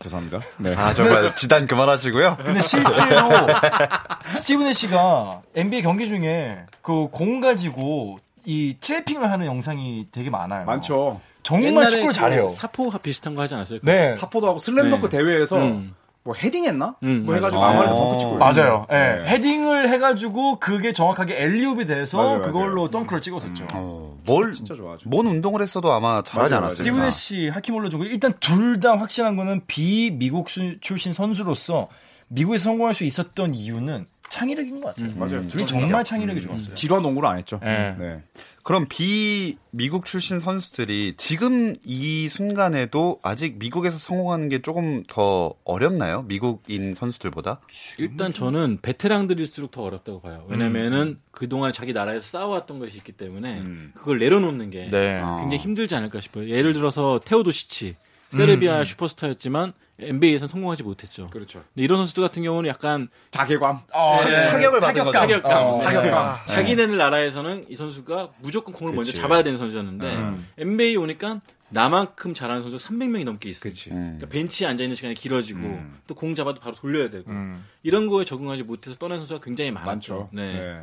죄송합니다. 0.00 0.40
네. 0.58 0.74
아, 0.74 0.92
정말 0.92 1.34
지단 1.36 1.66
그만하시고요. 1.66 2.36
근데 2.44 2.60
실제로 2.60 3.30
스티브 4.36 4.66
내쉬가 4.66 5.42
NBA 5.54 5.82
경기 5.82 6.08
중에 6.08 6.66
그 6.82 7.06
공 7.10 7.40
가지고 7.40 8.18
이 8.44 8.76
트래핑을 8.80 9.30
하는 9.30 9.46
영상이 9.46 10.08
되게 10.12 10.28
많아요. 10.28 10.66
많죠. 10.66 11.20
정말 11.42 11.88
축구를 11.88 12.08
그 12.08 12.12
잘해요. 12.12 12.48
사포가 12.48 12.98
비슷한 12.98 13.34
거 13.34 13.42
하지 13.42 13.54
않았어요? 13.54 13.78
네. 13.82 14.12
사포도 14.16 14.48
하고 14.48 14.58
슬램덩크 14.58 15.08
네. 15.08 15.16
대회에서 15.18 15.58
음. 15.58 15.94
뭐 16.24 16.34
헤딩했나? 16.34 16.96
음, 17.02 17.24
뭐 17.26 17.34
해가지고. 17.34 17.62
아마레도 17.62 17.94
아. 17.94 17.96
덩크 17.98 18.18
치고 18.18 18.38
맞아요. 18.38 18.86
예. 18.90 18.94
네. 18.94 19.26
헤딩을 19.28 19.90
해가지고 19.90 20.58
그게 20.58 20.94
정확하게 20.94 21.42
alley-oop이 21.42 21.84
돼서 21.86 22.16
맞아요, 22.16 22.40
그걸로 22.40 22.74
맞아요. 22.76 22.88
덩크를 22.88 23.20
찍었었죠. 23.20 23.66
어, 23.74 24.16
뭘, 24.24 24.54
진짜 24.54 24.74
좋아하죠. 24.74 25.06
뭔 25.10 25.26
운동을 25.26 25.60
했어도 25.60 25.92
아마 25.92 26.22
잘하지 26.22 26.54
않았을까. 26.54 26.82
스티븐 26.82 27.04
애쉬, 27.04 27.50
하킴 27.50 27.74
올러주고 27.74 28.04
일단 28.04 28.32
둘 28.40 28.80
다 28.80 28.98
확실한 28.98 29.36
거는 29.36 29.62
비미국 29.66 30.48
수- 30.50 30.80
출신 30.80 31.12
선수로서 31.12 31.88
미국에서 32.28 32.64
성공할 32.64 32.94
수 32.94 33.04
있었던 33.04 33.54
이유는 33.54 34.06
창의력인 34.30 34.80
것 34.80 34.96
같아요. 34.96 35.14
맞아요. 35.16 35.46
둘이 35.48 35.66
정말 35.66 36.02
창의력이 36.02 36.40
좋았어요. 36.42 36.74
지루한 36.74 37.02
농구를 37.02 37.28
안 37.28 37.36
했죠. 37.38 37.60
네. 37.62 38.22
네. 38.64 38.66
그럼 38.66 38.86
비미국 38.88 40.06
출신 40.06 40.40
선수들이 40.40 41.14
지금 41.18 41.74
이 41.84 42.30
순간에도 42.30 43.20
아직 43.22 43.58
미국에서 43.58 43.98
성공하는 43.98 44.48
게 44.48 44.62
조금 44.62 45.02
더 45.06 45.54
어렵나요? 45.64 46.22
미국인 46.22 46.94
선수들보다? 46.94 47.60
일단 47.98 48.32
저는 48.32 48.78
베테랑들일수록 48.80 49.70
더 49.70 49.82
어렵다고 49.82 50.22
봐요. 50.22 50.46
왜냐면은 50.48 51.20
그동안 51.30 51.72
자기 51.74 51.92
나라에서 51.92 52.24
싸워왔던 52.24 52.78
것이 52.78 52.96
있기 52.96 53.12
때문에 53.12 53.58
음. 53.66 53.92
그걸 53.94 54.18
내려놓는 54.18 54.70
게 54.70 54.88
네. 54.90 55.20
아. 55.22 55.40
굉장히 55.40 55.58
힘들지 55.58 55.94
않을까 55.94 56.20
싶어요. 56.20 56.48
예를 56.48 56.72
들어서 56.72 57.20
테오도시치, 57.22 57.96
세르비아 58.36 58.84
슈퍼스타였지만 58.84 59.72
NBA에서는 59.98 60.48
성공하지 60.48 60.82
못했죠. 60.82 61.28
그렇죠. 61.30 61.62
근데 61.72 61.84
이런 61.84 61.98
선수들 61.98 62.22
같은 62.22 62.42
경우는 62.42 62.68
약간 62.68 63.08
자괴감. 63.30 63.80
어, 63.92 64.20
네. 64.24 64.46
타격을 64.48 64.80
받은 64.80 65.04
거죠. 65.04 65.18
타격감, 65.18 65.66
어, 65.66 65.78
네. 65.78 65.84
타격감. 65.84 66.46
자기네들 66.46 66.96
나라에서는 66.96 67.66
이 67.68 67.76
선수가 67.76 68.30
무조건 68.40 68.74
공을 68.74 68.92
먼저 68.92 69.12
그치. 69.12 69.20
잡아야 69.20 69.42
되는 69.44 69.56
선수였는데 69.56 70.16
음. 70.16 70.48
NBA 70.58 70.96
오니까 70.96 71.40
나만큼 71.70 72.34
잘하는 72.34 72.62
선수가 72.62 72.82
300명이 72.88 73.24
넘게 73.24 73.48
있어요. 73.48 73.62
그치. 73.62 73.90
음. 73.90 74.16
그러니까 74.18 74.26
벤치에 74.28 74.66
앉아 74.66 74.82
있는 74.82 74.96
시간이 74.96 75.14
길어지고 75.14 75.60
음. 75.60 75.98
또공 76.08 76.34
잡아도 76.34 76.60
바로 76.60 76.74
돌려야 76.74 77.08
되고 77.08 77.30
음. 77.30 77.64
이런 77.84 78.08
거에 78.08 78.24
적응하지 78.24 78.64
못해서 78.64 78.96
떠난 78.96 79.18
선수가 79.18 79.40
굉장히 79.44 79.70
많았죠. 79.70 80.14
많죠. 80.14 80.28
네. 80.32 80.52
네. 80.52 80.80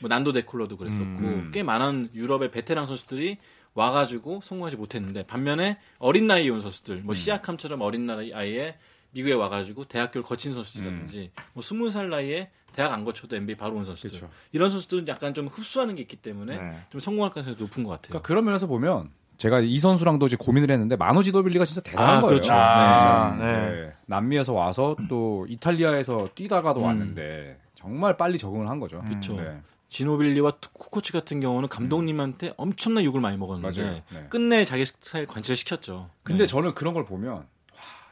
뭐 0.00 0.08
난도 0.08 0.32
데콜러도 0.32 0.76
그랬었고 0.76 1.04
음. 1.04 1.50
꽤 1.52 1.62
많은 1.62 2.10
유럽의 2.14 2.50
베테랑 2.50 2.86
선수들이 2.86 3.38
와가지고 3.74 4.40
성공하지 4.42 4.76
못했는데 4.76 5.24
반면에 5.24 5.78
어린 5.98 6.26
나이에 6.26 6.48
온 6.48 6.60
선수들 6.60 6.96
음. 6.96 7.02
뭐 7.04 7.14
시아캄처럼 7.14 7.80
어린 7.80 8.06
나이에 8.06 8.76
미국에 9.10 9.34
와가지고 9.34 9.86
대학교를 9.86 10.24
거친 10.24 10.52
선수들이라든지 10.54 11.30
뭐 11.54 11.62
스무 11.62 11.90
살 11.90 12.10
나이에 12.10 12.50
대학 12.72 12.92
안 12.92 13.04
거쳐도 13.04 13.36
NBA 13.36 13.56
바로 13.56 13.76
온 13.76 13.84
선수들 13.84 14.10
음. 14.10 14.12
그쵸. 14.12 14.30
이런 14.52 14.70
선수들은 14.70 15.08
약간 15.08 15.34
좀 15.34 15.46
흡수하는 15.48 15.94
게 15.94 16.02
있기 16.02 16.16
때문에 16.16 16.56
네. 16.56 16.76
좀 16.90 17.00
성공할 17.00 17.30
가능성이 17.30 17.56
높은 17.58 17.82
것 17.84 17.90
같아요. 17.90 18.08
그러니까 18.10 18.26
그런 18.26 18.44
면에서 18.44 18.66
보면 18.66 19.10
제가 19.38 19.60
이 19.60 19.78
선수랑도 19.78 20.26
이제 20.26 20.36
고민을 20.36 20.70
했는데 20.70 20.96
마누 20.96 21.22
지노빌리가 21.22 21.64
진짜 21.64 21.80
대단한 21.80 22.18
아, 22.18 22.20
거예요. 22.20 22.36
그렇죠. 22.36 22.52
아, 22.52 23.30
진짜. 23.30 23.46
네. 23.46 23.70
네. 23.70 23.92
남미에서 24.06 24.52
와서 24.52 24.96
또 25.08 25.46
이탈리아에서 25.48 26.28
뛰다가도 26.34 26.82
왔는데 26.82 27.58
정말 27.76 28.16
빨리 28.16 28.36
적응을 28.36 28.68
한 28.68 28.80
거죠. 28.80 29.00
그쵸. 29.06 29.36
네. 29.36 29.60
지노빌리와 29.88 30.52
쿠코치 30.72 31.12
같은 31.12 31.40
경우는 31.40 31.68
감독님한테 31.68 32.52
엄청난 32.56 33.04
욕을 33.04 33.20
많이 33.20 33.36
먹었는데. 33.36 34.02
네. 34.10 34.26
끝내 34.28 34.64
자기 34.64 34.84
스타일 34.84 35.26
관철 35.26 35.56
시켰죠. 35.56 36.10
근데 36.22 36.46
저는 36.46 36.74
그런 36.74 36.94
걸 36.94 37.04
보면 37.04 37.32
와, 37.34 37.44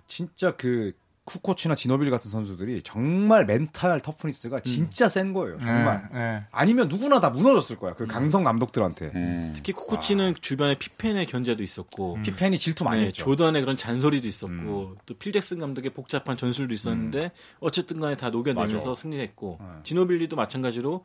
진짜 0.07 0.57
그 0.57 0.93
쿠코치나 1.27 1.75
지노빌리 1.75 2.09
같은 2.13 2.31
선수들이 2.31 2.83
정말 2.85 3.45
mental 3.47 3.99
toughness가 4.01 4.61
진짜 4.61 5.09
센 5.09 5.33
거예요. 5.33 5.59
정말. 5.59 6.09
네, 6.13 6.19
네. 6.19 6.47
아니면 6.53 6.87
누구나 6.87 7.19
다 7.19 7.31
무너졌을 7.31 7.77
거야. 7.77 7.95
그 7.95 8.07
강성 8.07 8.45
감독들한테. 8.45 9.11
음. 9.17 9.53
특히 9.55 9.73
쿠코치는 9.73 10.37
주변에 10.41 10.77
피펜의 10.79 11.27
견제도 11.27 11.65
있었고 11.65 12.19
피펜이 12.23 12.57
질투 12.57 12.85
많이 12.85 13.01
네, 13.01 13.07
했죠. 13.09 13.25
조던의 13.25 13.61
그런 13.63 13.77
잔소리도 13.77 14.29
있었고 14.29 14.97
또 15.05 15.15
필 15.19 15.33
잭슨 15.33 15.59
감독의 15.59 15.91
복잡한 15.95 16.37
전술도 16.37 16.73
있었는데 16.73 17.33
어쨌든 17.59 17.99
간에 17.99 18.17
다 18.17 18.31
녹여내면서 18.31 18.77
맞아. 18.77 18.95
승리했고 18.95 19.59
네. 19.61 19.67
지노빌리도 19.83 20.37
마찬가지로 20.37 21.05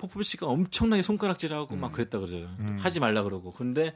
포포비치가 0.00 0.46
엄청나게 0.46 1.02
손가락질하고 1.02 1.76
막 1.76 1.92
그랬다 1.92 2.18
그러죠. 2.18 2.48
하지 2.78 3.00
말라 3.00 3.22
그러고. 3.22 3.52
근데 3.52 3.94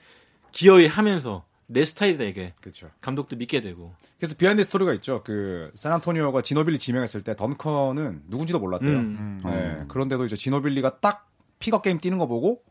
기어이 0.53 0.87
하면서 0.87 1.45
내 1.67 1.85
스타일이다 1.85 2.25
이게. 2.25 2.53
그렇죠. 2.61 2.90
감독도 3.01 3.37
믿게 3.37 3.61
되고. 3.61 3.95
그래서 4.19 4.37
비하인드 4.37 4.62
스토리가 4.64 4.93
있죠. 4.95 5.23
그 5.25 5.71
샌안토니오가 5.75 6.43
지노빌리 6.43 6.79
지명했을 6.79 7.23
때 7.23 7.35
던컨은 7.35 8.24
누군지도 8.29 8.59
몰랐대요. 8.61 8.97
음. 8.97 9.40
네, 9.45 9.85
그런데도 9.88 10.27
이제 10.27 10.37
지노빌리가 10.37 11.01
딱 11.01 11.29
pickup 11.59 11.83
game 11.83 11.98
뛰는 11.99 12.19
거 12.19 12.27
보고 12.27 12.62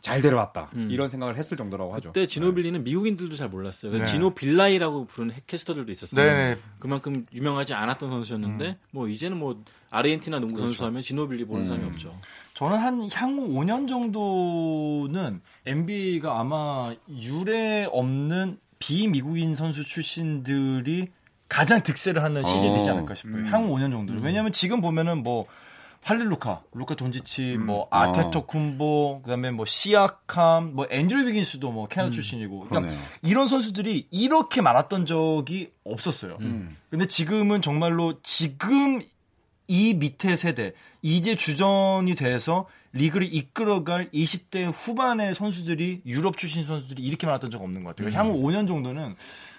잘 0.00 0.20
데려왔다 0.22 0.70
음. 0.74 0.88
이런 0.90 1.08
생각을 1.08 1.36
했을 1.36 1.56
정도라고 1.56 1.94
하죠. 1.94 2.12
그때 2.12 2.26
지노빌리는 2.26 2.82
미국인들도 2.84 3.36
잘 3.36 3.48
몰랐어요. 3.48 3.92
네. 3.92 4.04
지노빌라이라고 4.04 5.06
부르는 5.06 5.34
캐스터들도 5.46 5.90
있었어요. 5.92 6.24
네네. 6.24 6.58
그만큼 6.78 7.26
유명하지 7.32 7.74
않았던 7.74 8.08
선수였는데 8.08 8.78
뭐 8.90 9.08
이제는 9.08 9.36
뭐 9.36 9.62
아르헨티나 9.90 10.38
농구 10.38 10.58
선수 10.58 10.84
하면 10.86 11.02
지노빌리 11.02 11.44
모르는 11.44 11.68
사람이 11.68 11.86
없죠. 11.88 12.14
저는 12.54 12.78
한 12.78 13.08
향후 13.12 13.48
5년 13.48 13.88
정도는 13.88 15.40
NBA가 15.66 16.40
아마 16.40 16.94
유례 17.08 17.86
없는 17.90 18.58
비미국인 18.78 19.54
선수 19.54 19.84
출신들이 19.84 21.08
가장 21.48 21.82
득세를 21.82 22.22
하는 22.22 22.44
시즌이 22.44 22.74
되지 22.74 22.90
않을까 22.90 23.14
싶어요. 23.14 23.44
향후 23.46 23.74
5년 23.74 23.90
정도는. 23.90 24.22
왜냐하면 24.22 24.52
지금 24.52 24.80
보면은 24.80 25.22
뭐 25.22 25.46
할릴루카, 26.02 26.62
루카 26.72 26.94
돈지치, 26.94 27.58
뭐 27.58 27.86
아테토 27.90 28.46
쿤보, 28.46 29.22
그다음에 29.22 29.50
뭐 29.50 29.66
시아캄, 29.66 30.74
뭐 30.74 30.86
앤드류 30.90 31.26
비긴스도 31.26 31.70
뭐 31.70 31.88
캐나다 31.88 32.10
출신이고. 32.10 32.60
그러니까 32.60 32.80
그러네요. 32.80 33.00
이런 33.22 33.48
선수들이 33.48 34.08
이렇게 34.10 34.62
많았던 34.62 35.06
적이 35.06 35.72
없었어요. 35.84 36.38
근데 36.90 37.06
지금은 37.06 37.62
정말로 37.62 38.20
지금 38.22 39.02
이 39.68 39.94
밑에 39.94 40.36
세대 40.36 40.72
이제 41.02 41.36
주전이 41.36 42.14
돼서 42.16 42.66
리그를 42.92 43.32
이끌어갈 43.32 44.10
20대 44.10 44.72
후반의 44.74 45.34
선수들이 45.34 46.02
유럽 46.06 46.36
출신 46.36 46.64
선수들이 46.64 47.02
이렇게 47.02 47.26
많았던 47.26 47.50
적 47.50 47.62
없는 47.62 47.84
것 47.84 47.94
같아요. 47.94 48.12
향후 48.16 48.42
5년 48.42 48.66
정도는 48.66 49.14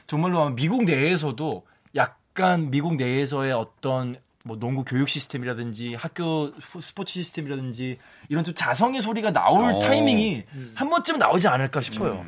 정말로 0.07 0.41
아마 0.41 0.53
미국 0.53 0.83
내에서도 0.83 1.65
약간 1.95 2.71
미국 2.71 2.95
내에서의 2.95 3.53
어떤 3.53 4.17
뭐 4.43 4.57
농구 4.57 4.83
교육 4.83 5.09
시스템이라든지 5.09 5.95
학교 5.95 6.51
스포츠 6.81 7.13
시스템이라든지 7.13 7.97
이런 8.29 8.43
좀 8.43 8.53
자성의 8.53 9.01
소리가 9.01 9.31
나올 9.31 9.71
어. 9.71 9.79
타이밍이 9.79 10.43
한 10.75 10.89
번쯤 10.89 11.19
나오지 11.19 11.47
않을까 11.47 11.81
싶어요. 11.81 12.25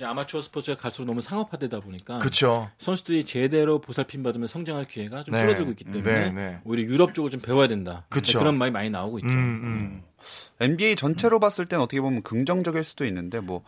이 0.00 0.04
아마추어 0.04 0.40
스포츠가 0.40 0.80
갈수록 0.80 1.06
너무 1.06 1.20
상업화되다 1.20 1.80
보니까 1.80 2.20
그렇죠. 2.20 2.70
선수들이 2.78 3.24
제대로 3.24 3.82
보살핌 3.82 4.22
받으면 4.22 4.48
성장할 4.48 4.88
기회가 4.88 5.24
좀 5.24 5.34
네. 5.34 5.40
줄어들고 5.42 5.72
있기 5.72 5.84
때문에 5.84 6.02
네, 6.02 6.30
네. 6.30 6.60
오히려 6.64 6.90
유럽 6.90 7.14
쪽을 7.14 7.30
좀 7.30 7.40
배워야 7.40 7.68
된다. 7.68 8.06
그쵸. 8.08 8.38
그런 8.38 8.56
말이 8.56 8.70
많이 8.70 8.88
나오고 8.88 9.18
있죠. 9.18 9.28
음, 9.28 9.34
음. 9.34 10.02
NBA 10.60 10.96
전체로 10.96 11.38
봤을 11.38 11.66
땐 11.66 11.80
어떻게 11.80 12.00
보면 12.00 12.22
긍정적일 12.22 12.82
수도 12.82 13.04
있는데 13.04 13.40
뭐 13.40 13.62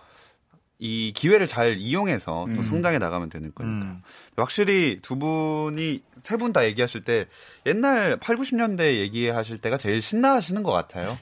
이 0.85 1.13
기회를 1.15 1.47
잘 1.47 1.79
이용해서 1.79 2.47
또 2.53 2.61
음. 2.61 2.63
성장해 2.65 2.99
나가면 2.99 3.31
되는 3.31 3.53
거니까. 3.55 3.99
확실히 4.37 4.99
두 5.01 5.17
분이 5.17 6.01
세 6.23 6.37
분 6.39 6.53
다 6.53 6.65
얘기하실 6.65 7.03
때 7.05 7.27
옛날 7.67 8.17
8, 8.17 8.37
90년대 8.37 8.97
얘기하실 8.99 9.59
때가 9.59 9.79
제일 9.79 10.03
신나하시는 10.03 10.63
것 10.65 10.73
같아요. 10.73 11.17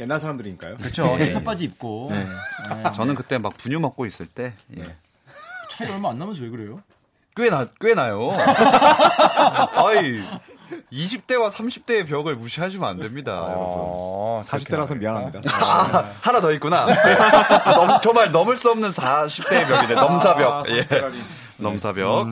옛날 0.00 0.18
사람들이니까요. 0.18 0.76
그렇죠. 0.78 1.04
힙합 1.18 1.44
바지 1.44 1.64
입고 1.64 2.08
네. 2.10 2.24
저는 2.94 3.14
그때 3.14 3.36
막 3.36 3.54
분유 3.58 3.80
먹고 3.80 4.06
있을 4.06 4.24
때 4.26 4.54
예. 4.78 4.96
차이 5.70 5.90
얼마 5.90 6.10
안 6.10 6.18
나면서 6.18 6.40
왜 6.42 6.48
그래요? 6.48 6.82
꽤, 7.36 7.50
나, 7.50 7.66
꽤 7.80 7.94
나요. 7.94 8.30
아이, 9.74 10.20
20대와 10.92 11.50
30대의 11.50 12.06
벽을 12.06 12.36
무시하시면 12.36 12.88
안 12.88 12.98
됩니다, 13.00 13.32
여러분. 13.32 13.56
어, 13.58 14.42
40대라서 14.44 14.96
미안합니다. 14.96 15.40
아, 15.52 16.10
하나 16.20 16.40
더 16.40 16.52
있구나. 16.52 16.86
네. 16.86 16.94
넘, 17.74 18.00
정말 18.00 18.30
넘을 18.30 18.56
수 18.56 18.70
없는 18.70 18.90
40대의 18.90 19.66
벽이네. 19.68 19.94
넘사벽. 19.94 20.68
예. 20.70 20.86
넘사벽. 21.56 22.28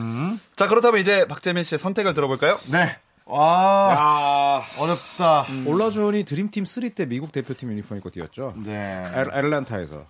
자, 0.55 0.67
그렇다면 0.67 0.99
이제 0.99 1.25
박재민 1.27 1.63
씨의 1.63 1.79
선택을 1.79 2.13
들어볼까요? 2.13 2.57
네. 2.71 2.97
와 3.25 4.61
야, 4.75 4.81
어렵다. 4.81 5.45
올라준이 5.65 6.25
드림팀 6.25 6.65
3때 6.65 7.07
미국 7.07 7.31
대표팀 7.31 7.71
유니폼 7.71 7.97
입고 7.99 8.09
뛰었죠. 8.09 8.53
네. 8.57 8.73
애- 9.07 9.21
애틀란타에서. 9.21 10.05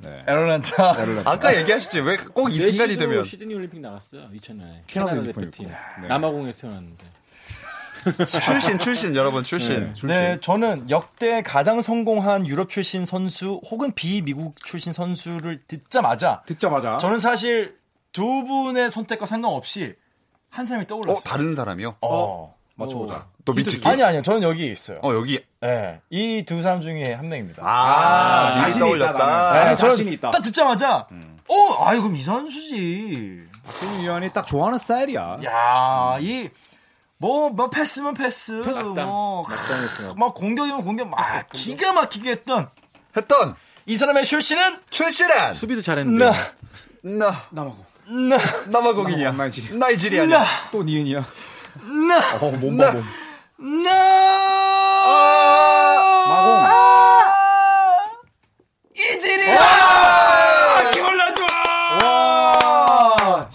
네. 0.00 0.20
애틀란타. 0.22 0.94
아까 1.26 1.56
얘기하시지. 1.56 2.00
왜 2.00 2.16
꼭 2.16 2.50
이 2.50 2.58
순간이 2.58 2.96
되면. 2.96 3.22
시드니 3.22 3.54
올림픽 3.54 3.80
나갔어요. 3.80 4.22
2000년에 4.34 4.72
캐나다 4.88 5.12
캐나다 5.14 5.22
대표팀. 5.32 5.68
네. 5.68 6.08
남아공에서 6.08 6.62
태어났는데 6.62 7.04
출신, 8.26 8.78
출신, 8.78 9.14
여러분, 9.16 9.44
출신. 9.44 9.92
네, 10.04 10.38
저는 10.40 10.90
역대 10.90 11.42
가장 11.42 11.82
성공한 11.82 12.46
유럽 12.46 12.70
출신 12.70 13.04
선수 13.06 13.60
혹은 13.70 13.92
비미국 13.92 14.54
출신 14.64 14.92
선수를 14.92 15.62
듣자마자 15.68 16.42
듣자마자 16.46 16.98
저는 16.98 17.18
사실 17.18 17.76
두 18.12 18.44
분의 18.44 18.90
선택과 18.90 19.26
상관없이 19.26 19.94
한 20.50 20.66
사람이 20.66 20.86
떠올랐어요. 20.86 21.18
어, 21.18 21.22
다른 21.24 21.54
사람이요? 21.54 21.96
어. 22.00 22.54
맞춰보자. 22.76 23.26
또 23.44 23.52
미치기? 23.52 23.86
아니 23.88 24.02
아니요. 24.04 24.22
저는 24.22 24.42
여기 24.44 24.70
있어요. 24.70 25.00
어, 25.02 25.12
여기. 25.12 25.42
네. 25.60 26.00
이 26.10 26.44
두 26.46 26.62
사람 26.62 26.80
중에 26.80 27.12
한 27.12 27.28
명입니다. 27.28 27.60
아, 27.66 28.50
미리 28.50 28.60
자신이 28.62 28.80
떠올렸다. 28.80 29.12
있다. 29.14 29.52
네, 29.70 29.76
저는 29.76 29.90
자신이 29.94 30.12
있다. 30.12 30.30
딱 30.30 30.40
듣자마자 30.40 31.06
어, 31.48 31.84
아이 31.84 31.98
그럼 31.98 32.14
이 32.14 32.22
선수지. 32.22 33.42
박진우 33.64 34.02
위원이 34.02 34.30
딱 34.32 34.46
좋아하는 34.46 34.78
스타일이야. 34.78 35.38
야, 35.44 36.16
이 36.20 36.48
뭐, 37.20 37.50
뭐 37.50 37.68
패스면 37.68 38.14
패스, 38.14 38.62
뭐, 39.04 39.42
막장했어. 39.48 40.14
막 40.14 40.34
공격이면 40.34 40.84
공격, 40.84 41.08
막 41.08 41.48
기가 41.52 41.92
막히게 41.92 42.30
했던 42.30 42.68
했던 43.16 43.54
이 43.86 43.96
사람의 43.96 44.24
출신은 44.24 44.78
출신은 44.90 45.52
수비도 45.54 45.82
잘했는데 45.82 46.24
나, 46.24 46.32
나, 47.02 47.42
남아공. 47.50 47.84
나, 48.28 48.38
남아공이냐? 48.68 49.32
나이지리아. 49.32 49.76
나이지리아냐? 49.76 50.44
또 50.70 50.82
니은이야. 50.84 51.24
나, 52.08 52.18
어, 52.40 52.50
몸 52.52 52.76
나- 52.76 52.86
봐, 52.92 52.92
몸. 53.56 53.82
나, 53.82 53.92
마공. 56.28 56.68
이지리아! 58.94 60.90
하킴 60.92 61.08
올라주원! 61.08 61.42
와! 62.04 63.50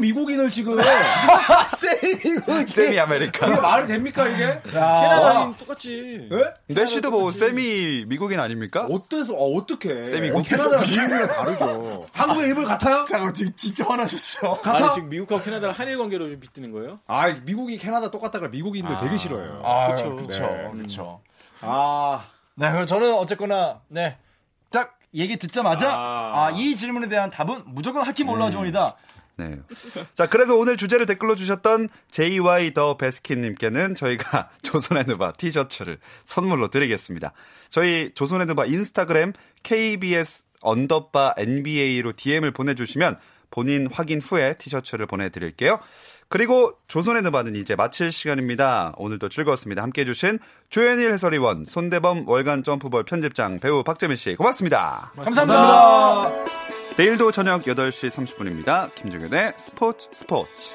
미국인을 0.00 0.50
지금. 0.50 0.76
semi 2.66 2.98
America. 2.98 3.46
이게 3.46 3.60
말이 3.60 3.86
됩니까, 3.86 4.26
이게? 4.26 4.60
캐나다는 4.64 5.56
똑같지. 5.56 6.28
예? 6.32 6.54
내시도 6.74 7.10
뭐 7.10 7.32
세미 7.32 8.04
미국인 8.06 8.40
아닙니까? 8.40 8.86
어때서, 8.90 9.34
어, 9.34 9.54
어떻게. 9.56 10.02
세미 10.04 10.30
어, 10.30 10.32
국- 10.34 10.42
캐나다랑 10.48 10.86
미국이랑 10.86 11.28
다르죠. 11.34 12.06
한국의 12.12 12.46
일본 12.48 12.64
같아요? 12.64 13.04
잠깐 13.08 13.34
지금 13.34 13.52
진짜 13.56 13.84
화나셨어. 13.88 14.60
같아? 14.60 14.76
아니 14.86 14.94
지금 14.94 15.08
미국하고 15.08 15.42
캐나다를 15.42 15.74
한일 15.74 15.98
관계로 15.98 16.28
좀 16.28 16.40
빗대는 16.40 16.72
거예요? 16.72 16.98
아, 17.06 17.26
미국이 17.44 17.78
캐나다 17.78 18.10
똑같다 18.10 18.38
그래 18.38 18.50
미국인들 18.50 18.96
되게 19.00 19.16
싫어해요. 19.16 19.62
아, 19.64 19.94
그쵸. 19.94 20.16
그쵸, 20.16 20.42
네. 20.44 20.70
그쵸. 20.82 21.20
아, 21.60 22.24
네, 22.54 22.70
그럼 22.70 22.86
저는 22.86 23.14
어쨌거나, 23.14 23.80
네. 23.88 24.16
딱 24.70 24.98
얘기 25.14 25.36
듣자마자, 25.38 25.90
아. 25.90 26.46
아, 26.46 26.50
이 26.54 26.76
질문에 26.76 27.08
대한 27.08 27.30
답은 27.30 27.62
무조건 27.66 28.06
하킴 28.06 28.28
올라주원이다. 28.28 28.94
네. 29.38 29.60
자, 30.14 30.26
그래서 30.26 30.56
오늘 30.56 30.76
주제를 30.76 31.06
댓글로 31.06 31.36
주셨던 31.36 31.88
JY 32.10 32.74
더 32.74 32.96
베스킨님께는 32.96 33.94
저희가 33.94 34.50
조선의 34.62 35.04
느바 35.06 35.32
티셔츠를 35.32 35.98
선물로 36.24 36.68
드리겠습니다. 36.68 37.32
저희 37.68 38.12
조선의 38.14 38.46
느바 38.48 38.66
인스타그램 38.66 39.32
KBS 39.62 40.44
언더바 40.60 41.34
NBA로 41.38 42.12
DM을 42.16 42.50
보내주시면 42.50 43.16
본인 43.50 43.88
확인 43.90 44.20
후에 44.20 44.54
티셔츠를 44.54 45.06
보내드릴게요. 45.06 45.78
그리고 46.28 46.74
조선의 46.88 47.22
느바는 47.22 47.56
이제 47.56 47.74
마칠 47.74 48.12
시간입니다. 48.12 48.92
오늘도 48.98 49.30
즐거웠습니다. 49.30 49.82
함께 49.82 50.02
해주신 50.02 50.38
조현일 50.68 51.12
해설위원, 51.12 51.64
손대범 51.64 52.28
월간 52.28 52.62
점프볼 52.64 53.04
편집장 53.04 53.60
배우 53.60 53.82
박재민 53.82 54.16
씨 54.16 54.34
고맙습니다. 54.34 55.12
감사합니다. 55.16 56.77
내일도 56.98 57.30
저녁 57.30 57.62
8시 57.62 58.10
30분입니다. 58.10 58.92
김종현의 58.96 59.52
스포츠 59.56 60.08
스포츠. 60.10 60.74